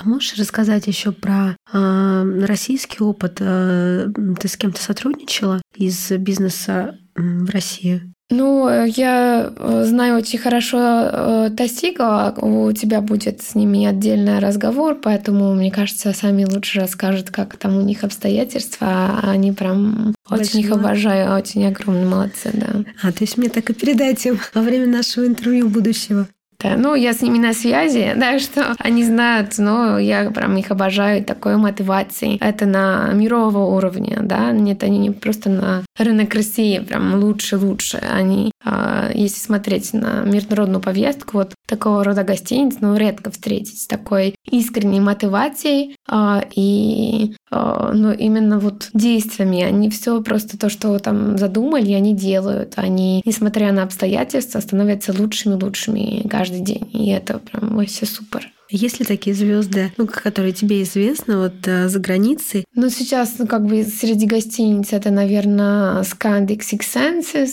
[0.00, 3.36] а можешь рассказать еще про э, российский опыт?
[3.40, 4.08] Э,
[4.40, 8.02] ты с кем-то сотрудничала из бизнеса в России?
[8.30, 14.94] Ну, я э, знаю очень хорошо э, Тасига, у тебя будет с ними отдельный разговор,
[15.02, 18.86] поэтому, мне кажется, сами лучше расскажут, как там у них обстоятельства.
[18.88, 22.84] А они прям Большой очень их обожаю, очень огромные молодцы, да.
[23.02, 26.28] А, то есть мне так и передать им во время нашего интервью будущего.
[26.60, 30.70] Да, ну, я с ними на связи, да, что они знают, но я прям их
[30.70, 32.36] обожаю, такой мотивации.
[32.40, 37.98] Это на мирового уровня, да, нет, они не просто на рынок России прям лучше-лучше.
[37.98, 44.34] Они, а, если смотреть на международную повестку, вот такого рода гостиниц, ну, редко встретить такой
[44.44, 49.62] искренней мотивацией а, и а, ну, именно вот действиями.
[49.62, 52.74] Они все просто то, что там задумали, они делают.
[52.76, 56.90] Они, несмотря на обстоятельства, становятся лучшими-лучшими каждый день.
[56.92, 58.50] И это прям вообще супер.
[58.68, 62.64] Есть ли такие звезды, ну, которые тебе известны вот э, за границей?
[62.74, 67.50] Ну, сейчас, ну, как бы среди гостиниц это, наверное, Scandic Six Senses.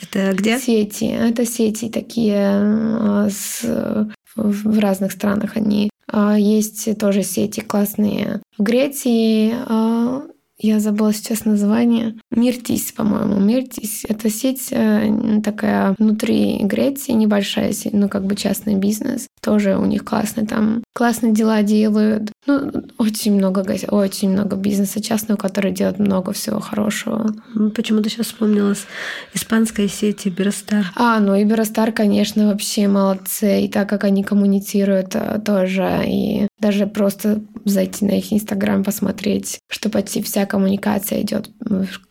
[0.00, 0.58] Это где?
[0.58, 1.06] Сети.
[1.06, 3.62] Это сети такие э, с,
[4.36, 5.90] в разных странах они.
[6.06, 8.40] А, есть тоже сети классные.
[8.58, 10.22] В Греции а,
[10.62, 12.16] я забыла сейчас название.
[12.30, 13.40] Миртис, по-моему.
[13.40, 19.26] Миртис— это сеть э, такая внутри Греции, небольшая сеть, ну, как бы частный бизнес.
[19.42, 22.30] Тоже у них классные там, классные дела делают.
[22.46, 27.34] Ну, очень много, очень много бизнеса частного, который делает много всего хорошего.
[27.54, 28.86] Ну, почему-то сейчас вспомнилась
[29.34, 30.86] испанская сеть Иберостар.
[30.96, 33.62] А, ну Иберостар, конечно, вообще молодцы.
[33.62, 36.02] И так как они коммуницируют э, тоже.
[36.06, 41.50] И даже просто зайти на их Инстаграм, посмотреть, что почти вся коммуникация идет,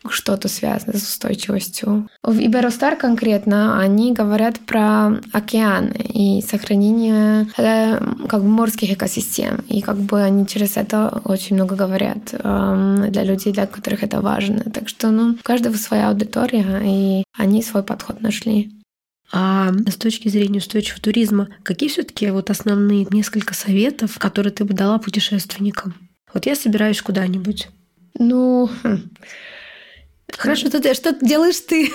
[0.08, 2.08] что-то связано с устойчивостью.
[2.22, 7.19] В Иберостар конкретно они говорят про океаны и сохранение
[7.56, 9.64] как бы морских экосистем.
[9.68, 14.20] И как бы они через это очень много говорят э, для людей, для которых это
[14.20, 14.60] важно.
[14.64, 18.70] Так что, ну, у каждого своя аудитория, и они свой подход нашли.
[19.32, 24.74] А с точки зрения устойчивого туризма, какие все-таки вот основные несколько советов, которые ты бы
[24.74, 25.94] дала путешественникам?
[26.34, 27.68] Вот я собираюсь куда-нибудь.
[28.18, 29.10] Ну, хм.
[30.36, 31.90] хорошо, ты, что делаешь ты?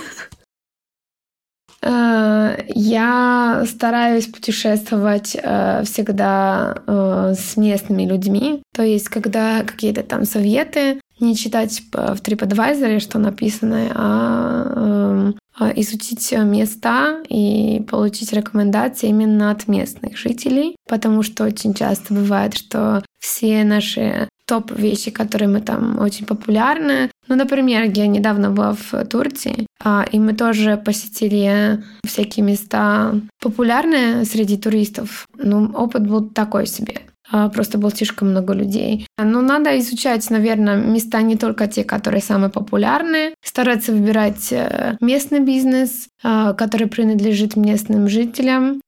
[1.82, 8.62] Э, я стараюсь путешествовать э, всегда э, с местными людьми.
[8.74, 15.72] То есть, когда какие-то там советы, не читать в TripAdvisor, что написано, а эм, а,
[15.78, 23.02] изучить места и получить рекомендации именно от местных жителей, потому что очень часто бывает, что
[23.20, 27.10] все наши топ вещи, которые мы там очень популярны.
[27.28, 34.26] Ну, например, я недавно была в Турции, а, и мы тоже посетили всякие места популярные
[34.26, 35.28] среди туристов.
[35.38, 37.02] Ну, опыт был такой себе.
[37.32, 39.08] А, просто было слишком много людей.
[39.18, 45.40] Но надо изучать, наверное, места не только те, которые самые популярные, стараться выбирать э, местный
[45.40, 48.80] бизнес, а, который принадлежит местным жителям.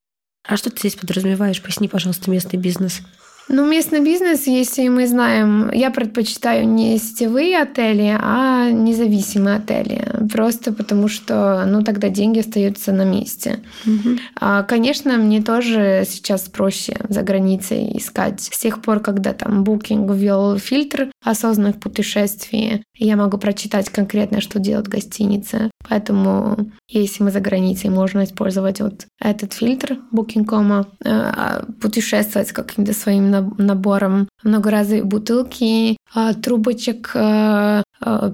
[0.48, 1.62] А что ты здесь подразумеваешь?
[1.62, 3.02] Поясни, пожалуйста, местный бизнес.
[3.49, 10.03] Ну, местный бизнес, если мы знаем, я предпочитаю не сетевые отели, а независимые отели.
[10.31, 13.60] Просто потому что, ну, тогда деньги остаются на месте.
[13.86, 14.17] Угу.
[14.39, 18.41] А, конечно, мне тоже сейчас проще за границей искать.
[18.41, 24.60] С тех пор, когда там Booking ввел фильтр осознанных путешествий, я могу прочитать конкретно, что
[24.60, 25.71] делает гостиница.
[25.88, 32.93] Поэтому, если мы за границей, можно использовать вот этот фильтр Booking.com, э, путешествовать с каким-то
[32.93, 37.84] своим набором многоразовой бутылки, э, трубочек, э,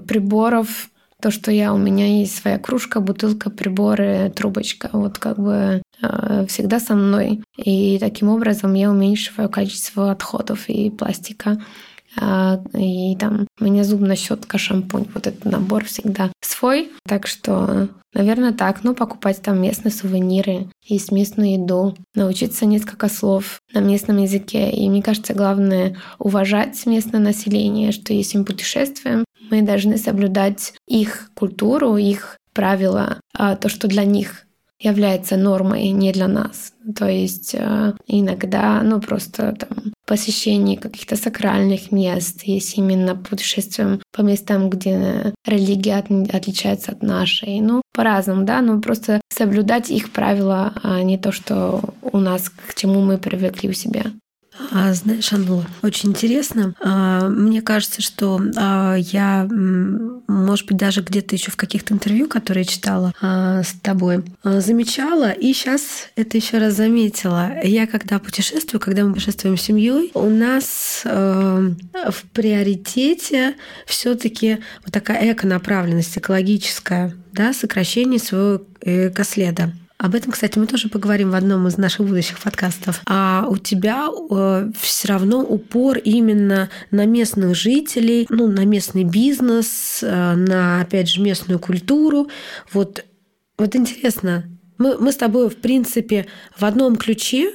[0.06, 0.88] приборов,
[1.22, 5.80] то, что я, у меня есть своя кружка, бутылка, приборы, трубочка, вот как бы
[6.48, 7.42] всегда со мной.
[7.56, 11.52] И таким образом я уменьшиваю количество отходов и пластика.
[11.52, 11.60] а,
[12.16, 16.90] и там у меня зубная щетка, шампунь, вот этот набор всегда свой.
[17.06, 18.84] Так что, наверное, так.
[18.84, 24.70] Ну, покупать там местные сувениры, есть местную еду, научиться несколько слов на местном языке.
[24.70, 31.30] И мне кажется, главное уважать местное население, что если мы путешествуем, мы должны соблюдать их
[31.34, 34.42] культуру, их правила, а то, что для них
[34.80, 36.72] является нормой не для нас.
[36.94, 37.54] То есть
[38.06, 46.04] иногда, ну просто там посещение каких-то сакральных мест, если именно путешествуем по местам, где религия
[46.32, 47.60] отличается от нашей.
[47.60, 52.74] Ну, по-разному, да, но просто соблюдать их правила, а не то, что у нас, к
[52.74, 54.04] чему мы привыкли у себя.
[54.70, 56.74] А, знаешь, Анна, очень интересно.
[56.80, 62.64] А, мне кажется, что а, я, может быть, даже где-то еще в каких-то интервью, которые
[62.64, 67.52] читала а, с тобой, а, замечала, и сейчас это еще раз заметила.
[67.62, 71.72] Я когда путешествую, когда мы путешествуем с семьей, у нас а,
[72.10, 79.72] в приоритете все-таки вот такая эко-направленность, экологическая, да, сокращение своего экоследа.
[79.96, 83.00] Об этом, кстати, мы тоже поговорим в одном из наших будущих подкастов.
[83.06, 90.00] А у тебя э, все равно упор именно на местных жителей, ну, на местный бизнес,
[90.02, 92.28] э, на, опять же, местную культуру.
[92.72, 93.04] Вот,
[93.56, 94.44] вот интересно,
[94.78, 96.26] мы, мы с тобой, в принципе,
[96.56, 97.52] в одном ключе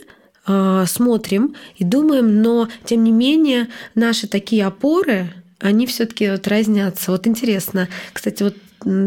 [0.48, 5.30] э, смотрим и думаем, но, тем не менее, наши такие опоры,
[5.60, 7.12] они все-таки вот разнятся.
[7.12, 8.56] Вот интересно, кстати, вот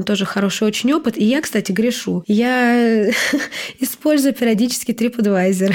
[0.07, 1.17] тоже хороший очень опыт.
[1.17, 2.25] И я, кстати, грешу.
[2.27, 3.11] Я
[3.81, 5.75] использую периодически TripAdvisor.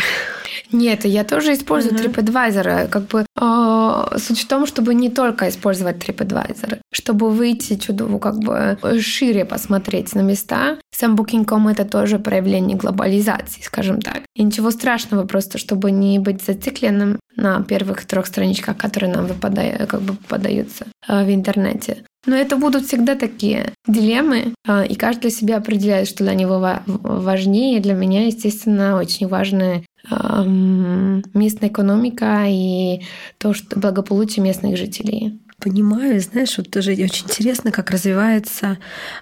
[0.71, 2.13] Нет, я тоже использую uh-huh.
[2.13, 2.87] TripAdvisor.
[2.89, 8.39] Как бы э, суть в том, чтобы не только использовать TripAdvisor, чтобы выйти чудову как
[8.39, 10.77] бы шире посмотреть на места.
[10.91, 14.21] Сам Booking.com это тоже проявление глобализации, скажем так.
[14.35, 19.89] И ничего страшного, просто чтобы не быть зацикленным на первых трех страничках, которые нам выпадают,
[19.89, 22.03] как бы подаются э, в интернете.
[22.25, 26.61] Но это будут всегда такие дилеммы, а, и каждый для себя определяет, что для него
[26.85, 27.79] важнее.
[27.79, 29.81] Для меня, естественно, очень важна
[31.33, 33.01] местная экономика и
[33.37, 35.39] то, что благополучие местных жителей.
[35.59, 38.77] Понимаю, знаешь, вот тоже очень интересно, как развивается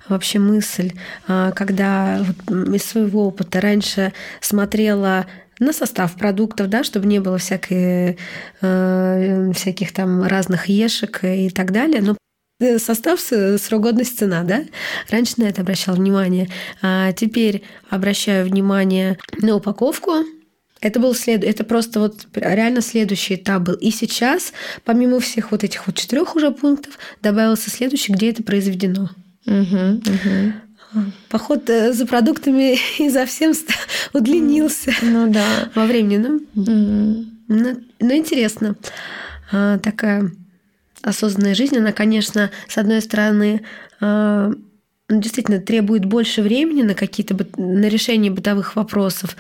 [0.10, 0.92] вообще мысль,
[1.30, 4.12] а, когда вот из своего опыта раньше
[4.42, 5.28] смотрела
[5.60, 8.18] на состав продуктов, да, чтобы не было всякой,
[8.62, 12.02] э, всяких там разных ешек и так далее.
[12.02, 12.18] Но
[12.80, 14.66] состав, срок годности, цена, да?
[15.10, 16.50] Раньше на это обращал внимание.
[16.82, 20.26] А теперь обращаю внимание на упаковку.
[20.86, 21.44] Это был след...
[21.44, 23.74] это просто вот реально следующий этап был.
[23.74, 29.10] И сейчас, помимо всех вот этих вот четырех уже пунктов, добавился следующий, где это произведено.
[29.48, 30.02] Угу,
[30.94, 31.04] угу.
[31.30, 33.54] Поход э, за продуктами и за всем
[34.14, 34.94] удлинился.
[35.02, 35.72] Ну да.
[35.74, 36.36] Во времени, ну.
[36.54, 37.26] Угу.
[37.48, 38.76] Ну, ну интересно.
[39.52, 40.32] А, такая
[41.02, 43.64] осознанная жизнь, она, конечно, с одной стороны,
[44.02, 44.52] а,
[45.10, 49.36] ну, действительно требует больше времени на какие-то на решение бытовых вопросов,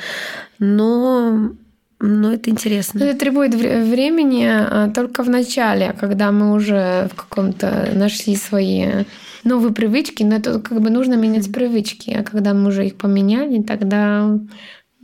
[0.59, 1.51] но
[1.99, 3.03] но это интересно.
[3.03, 9.05] Это требует времени а, только в начале, когда мы уже в каком-то нашли свои
[9.43, 13.61] новые привычки, но это как бы нужно менять привычки, а когда мы уже их поменяли,
[13.61, 14.37] тогда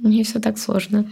[0.02, 1.10] не все так сложно.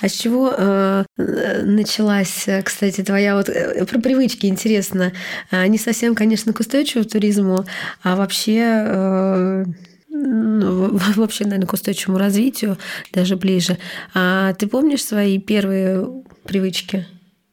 [0.00, 5.12] А с чего э, началась, кстати, твоя вот э, про привычки интересно?
[5.50, 7.64] А, не совсем, конечно, к устойчивому туризму,
[8.02, 9.64] а вообще э,
[10.08, 12.78] ну, вообще, наверное, к устойчивому развитию
[13.12, 13.78] даже ближе.
[14.14, 16.06] А ты помнишь свои первые
[16.44, 17.06] привычки?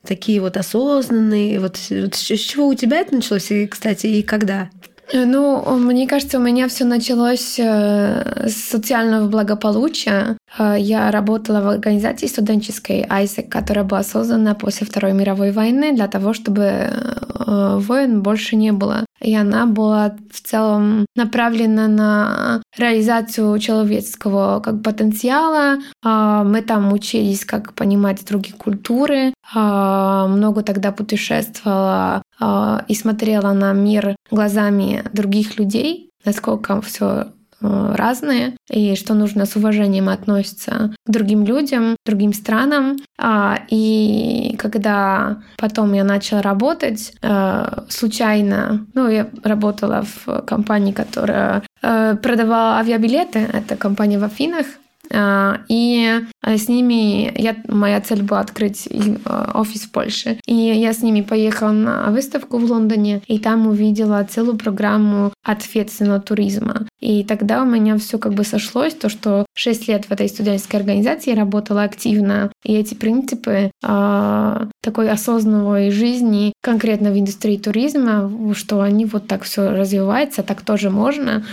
[0.05, 1.59] Такие вот осознанные.
[1.59, 4.69] Вот, вот с чего у тебя это началось, и, кстати, и когда?
[5.11, 10.37] Ну, мне кажется, у меня все началось э, с социального благополучия.
[10.57, 16.07] Э, я работала в организации студенческой ISEC, которая была создана после Второй мировой войны для
[16.07, 19.05] того, чтобы э, войн больше не было.
[19.21, 25.77] И она была в целом направлена на реализацию человеческого как потенциала.
[26.03, 29.33] Мы там учились, как понимать другие культуры.
[29.53, 37.27] Много тогда путешествовала и смотрела на мир глазами других людей, насколько все
[37.61, 42.97] э, разные, и что нужно с уважением относиться к другим людям, другим странам.
[43.17, 51.63] А, и когда потом я начала работать, э, случайно, ну, я работала в компании, которая
[51.81, 58.23] э, продавала авиабилеты, это компания в Афинах, А, и а, с ними я, моя цель
[58.23, 58.87] была открыть
[59.25, 60.39] а, офис в Польше.
[60.45, 66.19] И я с ними поехала на выставку в Лондоне, и там увидела целую программу ответственного
[66.19, 66.87] туризма.
[66.99, 70.77] И тогда у меня все как бы сошлось, то, что 6 лет в этой студенческой
[70.77, 78.31] организации я работала активно, и эти принципы э, такой осознанной жизни, конкретно в индустрии туризма,
[78.55, 81.43] что они вот так все развивается, так тоже можно.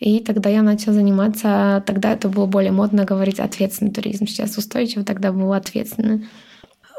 [0.00, 4.26] И тогда я начала заниматься, тогда это было более модно говорить ответственный туризм.
[4.26, 6.26] Сейчас устойчивый, тогда был ответственный.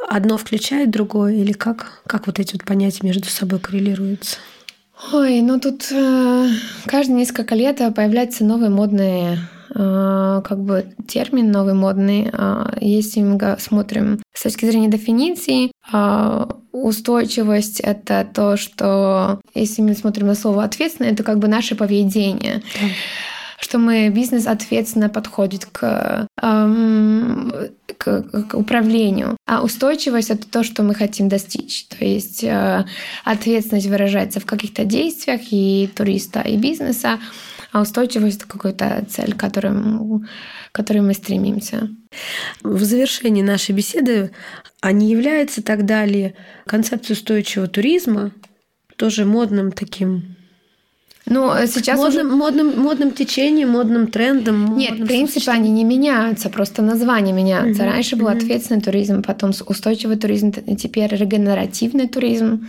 [0.07, 2.03] Одно включает другое или как?
[2.05, 4.37] Как вот эти вот понятия между собой коррелируются?
[5.13, 6.49] Ой, ну тут э,
[6.85, 9.39] каждые несколько лет появляются новые модные
[9.73, 12.29] э, как бы термин новый модный.
[12.31, 19.93] Э, если мы смотрим с точки зрения дефиниции, э, устойчивость— это то, что, если мы
[19.95, 22.61] смотрим на слово «ответственно», это как бы наше поведение.
[22.73, 22.87] Да
[23.61, 27.53] что мы бизнес ответственно подходит к, эм,
[27.97, 29.37] к, к управлению.
[29.47, 31.85] А устойчивость это то, что мы хотим достичь.
[31.87, 32.85] То есть э,
[33.23, 37.19] ответственность выражается в каких-то действиях и туриста, и бизнеса,
[37.71, 41.89] а устойчивость это какая-то цель, к которой, к которой мы стремимся.
[42.63, 44.31] В завершении нашей беседы,
[44.81, 48.31] а не является тогда ли концепция устойчивого туризма
[48.97, 50.35] тоже модным таким
[51.31, 52.35] ну, э, сейчас модным, уже...
[52.35, 54.77] модным, модным течением, модным трендом.
[54.77, 57.83] Нет, модным принципы они не меняются, просто названия меняются.
[57.83, 57.91] Mm-hmm.
[57.91, 62.67] Раньше был ответственный туризм, потом устойчивый туризм, теперь регенеративный туризм.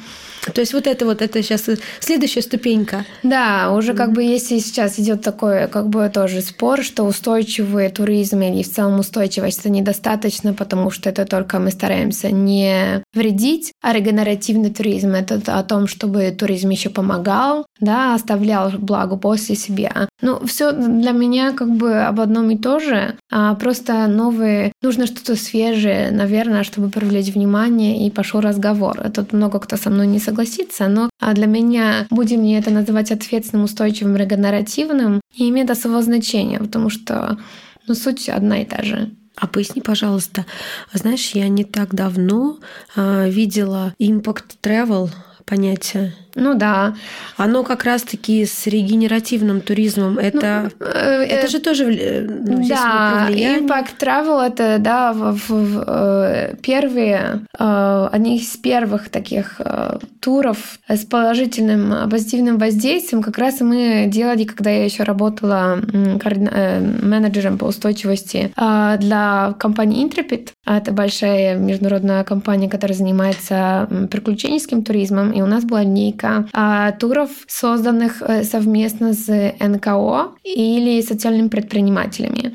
[0.54, 1.68] То есть вот это вот, это сейчас
[2.00, 3.04] следующая ступенька.
[3.22, 8.40] Да, уже как бы если сейчас идет такой как бы тоже спор, что устойчивый туризм
[8.40, 13.92] или в целом устойчивость это недостаточно, потому что это только мы стараемся не вредить, а
[13.92, 20.08] регенеративный туризм это о том, чтобы туризм еще помогал, да, оставлял благо после себя.
[20.20, 25.06] Ну, все для меня как бы об одном и то же, а просто новые, нужно
[25.06, 28.98] что-то свежее, наверное, чтобы привлечь внимание и пошел разговор.
[29.14, 32.70] Тут много кто со мной не согласен согласиться, но а для меня, будем мне это
[32.70, 37.38] называть ответственным, устойчивым, регенеративным, не имеет особого значения, потому что
[37.86, 39.10] ну, суть одна и та же.
[39.36, 40.44] А поясни, пожалуйста,
[40.92, 42.58] знаешь, я не так давно
[42.96, 45.10] э, видела Impact Travel
[45.44, 46.14] понятие.
[46.34, 46.94] Ну да.
[47.36, 50.18] Оно как раз-таки с регенеративным туризмом.
[50.18, 55.48] Это, ну, э, это же тоже э, ну, Да, Impact Travel это да, в, в,
[55.48, 63.36] в, э, первые, э, одни из первых таких э, туров с положительным, позитивным воздействием как
[63.38, 70.50] раз мы делали, когда я еще работала э, менеджером по устойчивости э, для компании Intrepid.
[70.66, 75.32] Это большая международная компания, которая занимается приключенческим туризмом.
[75.32, 79.28] И у нас была линейка а, туров, созданных э, совместно с
[79.60, 82.54] НКО или социальными предпринимателями.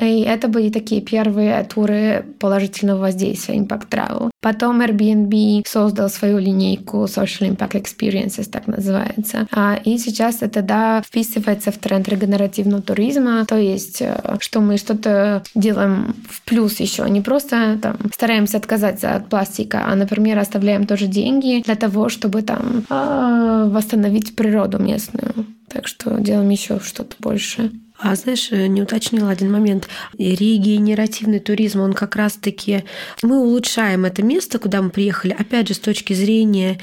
[0.00, 4.30] И это были такие первые туры положительного воздействия Impact Travel.
[4.42, 9.48] Потом Airbnb создал свою линейку Social Impact Experiences, так называется.
[9.50, 14.76] А, и сейчас это, да, вписывается в тренд регенеративного туризма, то есть, э, что мы
[14.76, 20.86] что-то делаем в плюс еще, не просто там стараемся отказаться от пластика, а, например, оставляем
[20.86, 25.46] тоже деньги для того, чтобы там а, восстановить природу местную.
[25.68, 27.70] Так что делаем еще что-то больше.
[27.98, 29.88] А знаешь, э, не уточнила один момент.
[30.18, 32.84] Регенеративный туризм, он как раз-таки...
[33.22, 36.78] Мы улучшаем это место, куда мы приехали, опять же, с точки зрения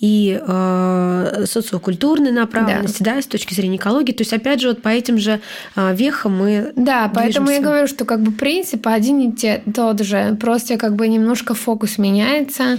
[0.00, 3.16] и э, социокультурной направленности, да.
[3.16, 4.12] да, с точки зрения экологии.
[4.12, 5.40] То есть, опять же, вот по этим же
[5.76, 10.00] э, вехам мы Да, поэтому я говорю, что как бы принцип один и те, тот
[10.00, 10.36] же.
[10.40, 12.78] Просто как бы немножко фокус меняется.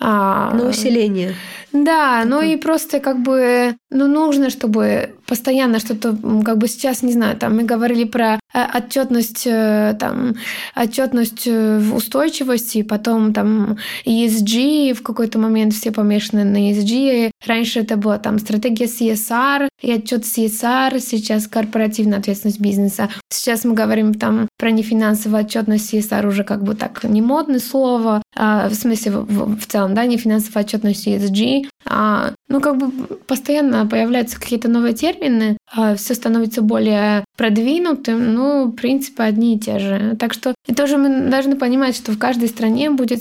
[0.00, 0.54] А...
[0.54, 1.34] На усиление.
[1.72, 7.12] Да, ну и просто как бы, ну нужно, чтобы постоянно что-то, как бы сейчас, не
[7.12, 10.34] знаю, там мы говорили про отчетность, э, там,
[10.76, 17.30] отчетность э, в устойчивости, потом там ESG, в какой-то момент все помешаны на ESG.
[17.46, 23.08] Раньше это была там стратегия CSR и отчет CSR, сейчас корпоративная ответственность бизнеса.
[23.30, 28.22] Сейчас мы говорим там про нефинансовую отчетность CSR уже как бы так не модное слово,
[28.36, 32.90] а, в смысле в, в целом, да, нефинансовая отчетность ESG, а, ну, как бы
[33.26, 39.58] постоянно появляются какие-то новые термины, а все становится более продвинутым, ну, в принципе, одни и
[39.58, 40.16] те же.
[40.18, 43.20] Так что и тоже мы должны понимать, что в каждой стране будет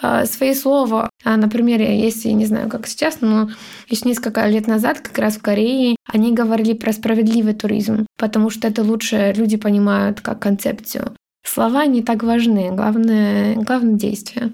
[0.00, 1.10] а, свои слова.
[1.24, 3.50] А, например, если, не знаю, как сейчас, но
[3.88, 8.68] еще несколько лет назад, как раз в Корее, они говорили про справедливый туризм, потому что
[8.68, 11.14] это лучше люди понимают как концепцию.
[11.44, 14.52] Слова не так важны, главное, главное действие.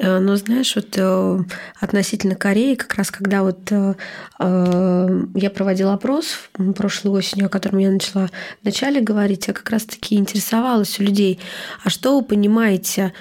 [0.00, 1.38] Но знаешь, вот э,
[1.78, 3.94] относительно Кореи, как раз когда вот э,
[4.38, 8.30] я проводила опрос прошлой осенью, о котором я начала
[8.62, 11.40] вначале говорить, я как раз-таки интересовалась у людей,
[11.84, 13.12] а что вы понимаете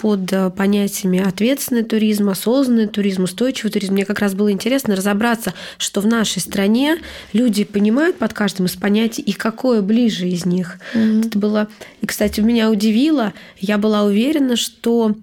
[0.00, 3.92] под понятиями ответственный туризм, осознанный туризм, устойчивый туризм.
[3.92, 6.98] Мне как раз было интересно разобраться, что в нашей стране
[7.34, 10.78] люди понимают под каждым из понятий и какое ближе из них.
[10.94, 11.26] Mm-hmm.
[11.26, 11.68] Это было,
[12.00, 15.14] и, кстати, меня удивило, я была уверена, что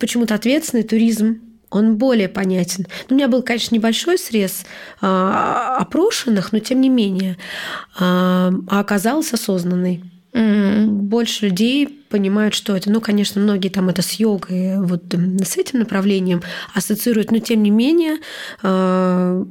[0.00, 2.86] почему-то ответственный туризм он более понятен.
[3.08, 4.64] Ну, у меня был, конечно, небольшой срез
[5.00, 7.36] а, опрошенных, но тем не менее,
[7.96, 10.02] а, а оказался осознанный.
[10.32, 10.86] Mm-hmm.
[10.86, 12.90] Больше людей понимают, что это.
[12.90, 16.42] Ну, конечно, многие там это с йогой, вот с этим направлением
[16.74, 18.18] ассоциируют, но тем не менее
[18.62, 19.44] а,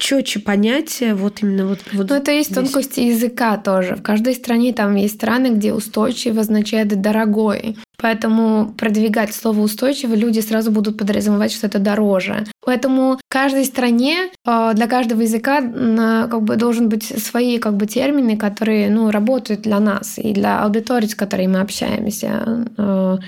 [0.00, 1.80] четче понятие, вот именно вот.
[1.92, 2.64] вот Но это есть здесь.
[2.64, 3.94] тонкости языка тоже.
[3.96, 7.76] В каждой стране там есть страны, где устойчивый означает дорогой.
[7.98, 12.46] Поэтому продвигать слово устойчиво люди сразу будут подразумевать, что это дороже.
[12.64, 17.86] Поэтому в каждой стране э, для каждого языка как бы должен быть свои как бы
[17.86, 22.66] термины, которые ну, работают для нас и для аудитории, с которой мы общаемся.
[22.78, 23.18] Э,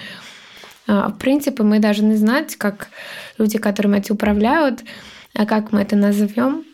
[0.87, 2.89] в принципе, мы должны знать, как
[3.39, 4.81] люди, которым эти управляют,
[5.35, 6.65] а как мы это назовем,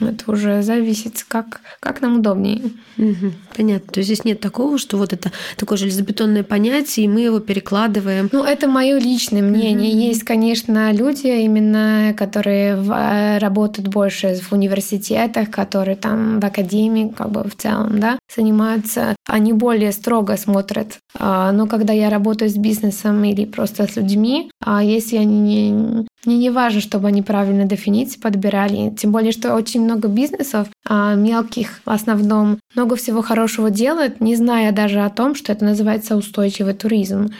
[0.00, 2.60] это уже зависит, как, как нам удобнее.
[2.96, 3.92] Угу, понятно.
[3.92, 8.28] То есть здесь нет такого, что вот это такое железобетонное понятие, и мы его перекладываем.
[8.32, 9.90] Ну, это мое личное мнение.
[9.92, 9.98] Угу.
[9.98, 17.12] Есть, конечно, люди, именно которые в, э, работают больше в университетах, которые там в академии,
[17.16, 19.16] как бы в целом, да, занимаются.
[19.26, 20.98] Они более строго смотрят.
[21.18, 26.06] А, но когда я работаю с бизнесом или просто с людьми, а если они не,
[26.24, 28.90] мне не важно, чтобы они правильно дефиниции подбирали.
[28.90, 34.36] Тем более, что очень много бизнесов, а, мелких в основном, много всего хорошего делают, не
[34.36, 37.30] зная даже о том, что это называется устойчивый туризм.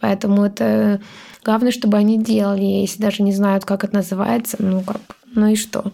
[0.00, 1.00] Поэтому это
[1.44, 2.62] главное, чтобы они делали.
[2.62, 5.00] Если даже не знают, как это называется, ну как,
[5.34, 5.92] ну и что?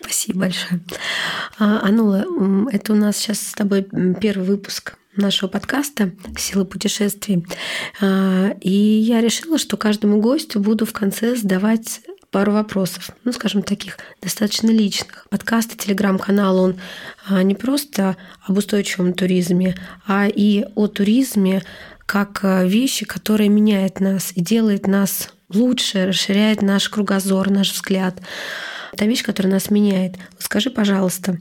[0.00, 0.80] Спасибо большое.
[1.58, 2.26] А, Анула,
[2.70, 3.86] это у нас сейчас с тобой
[4.20, 7.46] первый выпуск нашего подкаста «Сила путешествий».
[8.00, 12.00] А, и я решила, что каждому гостю буду в конце задавать
[12.32, 15.26] пару вопросов, ну, скажем, таких достаточно личных.
[15.28, 16.80] Подкаст и телеграм-канал, он
[17.28, 19.76] а, не просто об устойчивом туризме,
[20.06, 21.62] а и о туризме
[22.06, 28.18] как а, вещи, которые меняют нас и делает нас лучше, расширяет наш кругозор, наш взгляд.
[28.92, 30.16] Это вещь, которая нас меняет.
[30.38, 31.38] Скажи, пожалуйста,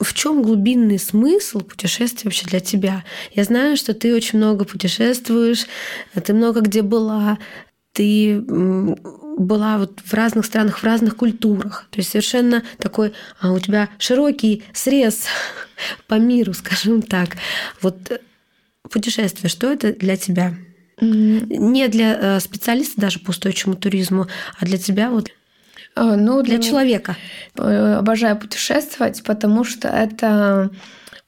[0.00, 3.04] в чем глубинный смысл путешествия вообще для тебя?
[3.34, 5.66] Я знаю, что ты очень много путешествуешь,
[6.14, 7.38] ты много где была,
[7.92, 8.42] ты
[9.36, 11.86] была вот в разных странах, в разных культурах.
[11.90, 15.26] То есть совершенно такой а у тебя широкий срез
[16.08, 17.36] по миру, скажем так.
[17.80, 18.18] Вот э,
[18.90, 20.54] путешествие, что это для тебя?
[21.00, 24.26] Не для э, специалиста даже по устойчивому туризму,
[24.58, 25.30] а для тебя вот
[25.96, 27.16] Э, ну, для, для человека.
[27.56, 30.70] Э, обожаю путешествовать, потому что это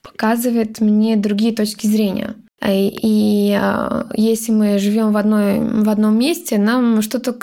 [0.01, 2.35] показывает мне другие точки зрения.
[2.61, 3.59] Э, и
[4.15, 7.33] если мы живем в, одной, в одном месте, нам что-то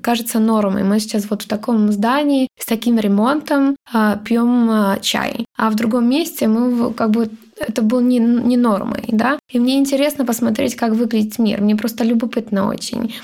[0.00, 0.82] кажется нормой.
[0.84, 3.76] Мы сейчас вот в таком здании с таким ремонтом
[4.24, 5.46] пьем чай.
[5.56, 9.38] А в другом месте мы как бы это был не, не нормой, да.
[9.50, 11.60] И мне интересно посмотреть, как выглядит мир.
[11.60, 13.14] Мне просто любопытно очень,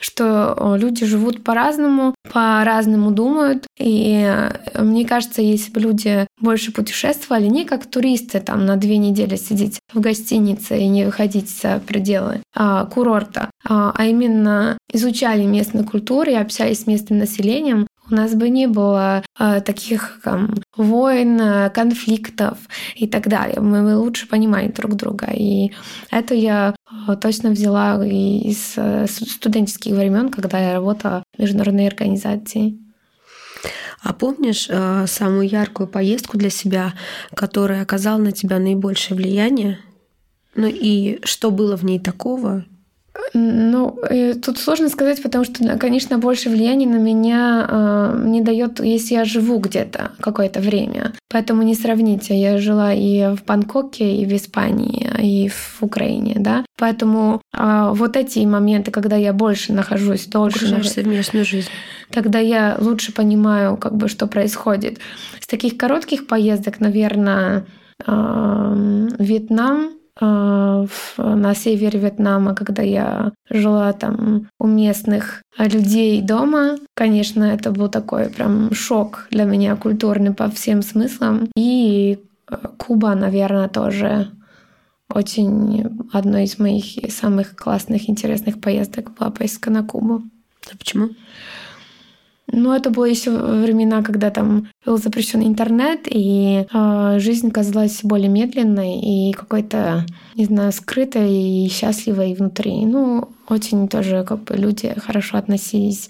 [0.00, 3.66] что люди живут по-разному, по-разному думают.
[3.78, 8.98] И э, мне кажется, если бы люди больше путешествовали, не как туристы там на две
[8.98, 15.44] недели сидеть в гостинице и не выходить за пределы а, курорта, а, а именно изучали
[15.44, 20.54] местную культуру и общались с местным населением, у нас бы не было э, таких там,
[20.76, 22.58] войн, э, конфликтов
[22.94, 23.60] и так далее.
[23.60, 25.26] Мы бы лучше понимали друг друга.
[25.32, 25.72] И
[26.10, 26.74] это я
[27.08, 32.78] э, точно взяла из э, студенческих времен, когда я работала в международной организации.
[34.02, 36.94] А помнишь э, самую яркую поездку для себя,
[37.34, 39.78] которая оказала на тебя наибольшее влияние?
[40.54, 42.64] Ну и что было в ней такого,
[43.34, 48.80] ну, э, тут сложно сказать, потому что, конечно, больше влияния на меня э, не дает,
[48.80, 51.12] если я живу где-то какое-то время.
[51.30, 52.38] Поэтому не сравните.
[52.38, 56.64] Я жила и в Бангкоке, и в Испании, и в Украине, да.
[56.78, 61.68] Поэтому э, вот эти моменты, когда я больше нахожусь, дольше нахожусь, совместную жизнь,
[62.10, 64.98] тогда я лучше понимаю, как бы, что происходит.
[65.40, 67.66] С таких коротких поездок, наверное,
[68.06, 76.78] э, Вьетнам а, на севере Вьетнама, когда я жила там у местных людей дома.
[76.94, 81.48] Конечно, это был такой прям шок для меня культурный по всем смыслам.
[81.56, 82.18] И
[82.50, 84.28] э, Куба, наверное, тоже
[85.12, 90.22] очень одной из моих самых классных, интересных поездок была поездка на Кубу.
[90.70, 91.10] А почему?
[92.50, 98.28] Ну, это было еще времена, когда там был запрещен интернет, и э, жизнь казалась более
[98.28, 102.86] медленной и какой-то, не знаю, скрытой и счастливой внутри.
[102.86, 106.08] Ну, очень тоже как бы люди хорошо относились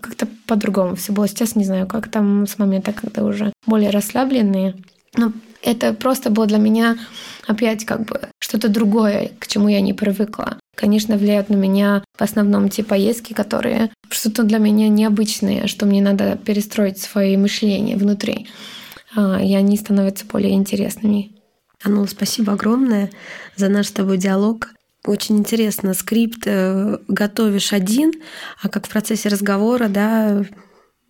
[0.00, 1.28] как-то по-другому все было.
[1.28, 4.76] Сейчас не знаю, как там с момента, когда уже более расслабленные.
[5.16, 5.32] Но
[5.62, 6.96] это просто было для меня
[7.46, 10.58] опять как бы что-то другое, к чему я не привыкла.
[10.74, 16.02] Конечно, влияют на меня в основном те поездки, которые что-то для меня необычное, что мне
[16.02, 18.48] надо перестроить свое мышление внутри.
[19.16, 21.32] А, и они становятся более интересными.
[21.82, 23.10] Анула, спасибо огромное
[23.56, 24.70] за наш с тобой диалог.
[25.06, 28.12] Очень интересно, скрипт э, готовишь один,
[28.62, 30.44] а как в процессе разговора, да,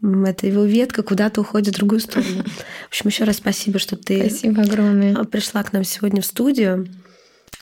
[0.03, 2.43] это его ветка куда-то уходит в другую сторону.
[2.85, 5.15] В общем, еще раз спасибо, что ты спасибо огромное.
[5.25, 6.89] пришла к нам сегодня в студию.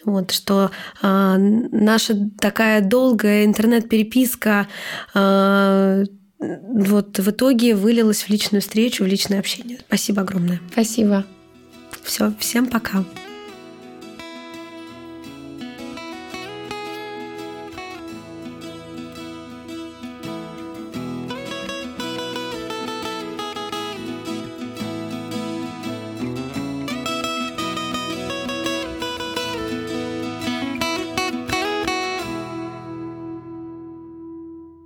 [0.04, 0.70] Вот, что
[1.02, 4.68] э, наша такая долгая интернет-переписка
[5.14, 6.04] э,
[6.38, 9.78] вот в итоге вылилась в личную встречу, в личное общение.
[9.86, 10.60] Спасибо огромное.
[10.72, 11.24] Спасибо.
[12.02, 13.04] Все, всем пока.